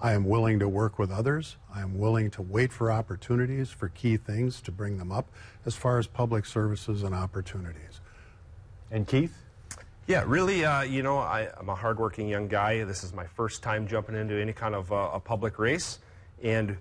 I 0.00 0.12
am 0.12 0.24
willing 0.24 0.58
to 0.58 0.68
work 0.68 0.98
with 0.98 1.10
others. 1.10 1.56
I 1.74 1.80
am 1.80 1.98
willing 1.98 2.30
to 2.32 2.42
wait 2.42 2.72
for 2.72 2.90
opportunities 2.90 3.70
for 3.70 3.88
key 3.88 4.16
things 4.16 4.60
to 4.62 4.72
bring 4.72 4.98
them 4.98 5.12
up 5.12 5.28
as 5.64 5.74
far 5.74 5.98
as 5.98 6.06
public 6.06 6.46
services 6.46 7.02
and 7.02 7.14
opportunities. 7.14 8.00
And 8.90 9.06
Keith? 9.06 9.34
Yeah, 10.06 10.24
really, 10.26 10.64
uh, 10.64 10.82
you 10.82 11.02
know, 11.02 11.18
I, 11.18 11.48
I'm 11.56 11.70
a 11.70 11.74
hardworking 11.74 12.28
young 12.28 12.48
guy. 12.48 12.84
This 12.84 13.04
is 13.04 13.14
my 13.14 13.26
first 13.26 13.62
time 13.62 13.86
jumping 13.86 14.14
into 14.14 14.38
any 14.38 14.52
kind 14.52 14.74
of 14.74 14.92
uh, 14.92 15.10
a 15.14 15.20
public 15.20 15.58
race. 15.58 16.00
And 16.42 16.76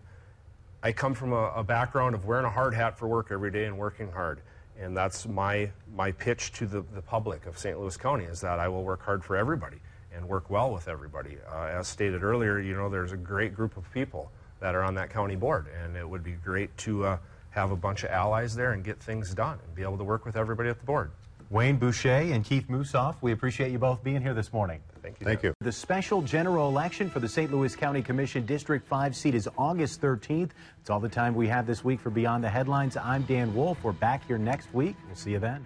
I 0.82 0.92
come 0.92 1.14
from 1.14 1.32
a, 1.32 1.52
a 1.56 1.64
background 1.64 2.16
of 2.16 2.26
wearing 2.26 2.46
a 2.46 2.50
hard 2.50 2.74
hat 2.74 2.98
for 2.98 3.08
work 3.08 3.30
every 3.32 3.52
day 3.52 3.66
and 3.66 3.78
working 3.78 4.12
hard. 4.12 4.42
And 4.78 4.98
that's 4.98 5.26
my, 5.26 5.72
my 5.96 6.12
pitch 6.12 6.52
to 6.54 6.66
the, 6.66 6.84
the 6.94 7.02
public 7.02 7.46
of 7.46 7.58
St. 7.58 7.80
Louis 7.80 7.96
County 7.96 8.26
is 8.26 8.42
that 8.42 8.60
I 8.60 8.68
will 8.68 8.84
work 8.84 9.02
hard 9.04 9.24
for 9.24 9.38
everybody 9.38 9.78
and 10.16 10.28
work 10.28 10.50
well 10.50 10.72
with 10.72 10.88
everybody. 10.88 11.38
Uh, 11.52 11.66
as 11.66 11.88
stated 11.88 12.24
earlier, 12.24 12.60
you 12.60 12.76
know, 12.76 12.90
there's 12.90 13.12
a 13.12 13.18
great 13.18 13.56
group 13.56 13.78
of 13.78 13.92
people 13.94 14.32
that 14.60 14.76
are 14.76 14.84
on 14.84 14.96
that 14.96 15.10
county 15.10 15.36
board, 15.36 15.68
and 15.84 15.96
it 15.96 16.08
would 16.08 16.24
be 16.24 16.32
great 16.32 16.76
to 16.78 17.06
uh, 17.06 17.18
have 17.50 17.72
a 17.72 17.76
bunch 17.76 18.04
of 18.04 18.10
allies 18.10 18.56
there 18.56 18.72
and 18.72 18.84
get 18.84 19.00
things 19.00 19.34
done 19.34 19.60
and 19.66 19.76
be 19.76 19.84
able 19.84 19.98
to 19.98 20.04
work 20.04 20.26
with 20.26 20.36
everybody 20.36 20.70
at 20.70 20.80
the 20.80 20.86
board. 20.86 21.12
Wayne 21.50 21.78
Boucher 21.78 22.10
and 22.10 22.44
Keith 22.44 22.68
Musolf, 22.68 23.16
we 23.22 23.32
appreciate 23.32 23.72
you 23.72 23.78
both 23.78 24.04
being 24.04 24.22
here 24.22 24.34
this 24.34 24.52
morning. 24.52 24.80
Thank 25.04 25.20
you. 25.20 25.26
Thank 25.26 25.42
Dan. 25.42 25.50
you. 25.60 25.66
The 25.66 25.72
special 25.72 26.22
general 26.22 26.68
election 26.68 27.10
for 27.10 27.20
the 27.20 27.28
St. 27.28 27.52
Louis 27.52 27.76
County 27.76 28.02
Commission 28.02 28.46
District 28.46 28.88
5 28.88 29.16
seat 29.16 29.36
is 29.36 29.48
August 29.58 30.02
13th. 30.02 30.52
It's 30.80 30.90
all 30.90 31.00
the 31.00 31.10
time 31.10 31.36
we 31.36 31.48
have 31.50 31.68
this 31.68 31.84
week 31.84 32.00
for 32.00 32.10
Beyond 32.10 32.44
the 32.44 32.50
Headlines. 32.50 32.98
I'm 32.98 33.22
Dan 33.24 33.54
Wolf. 33.54 33.84
We're 33.84 33.92
back 33.92 34.26
here 34.26 34.40
next 34.40 34.74
week. 34.74 34.96
We'll 35.06 35.16
see 35.16 35.32
you 35.32 35.40
then. 35.40 35.64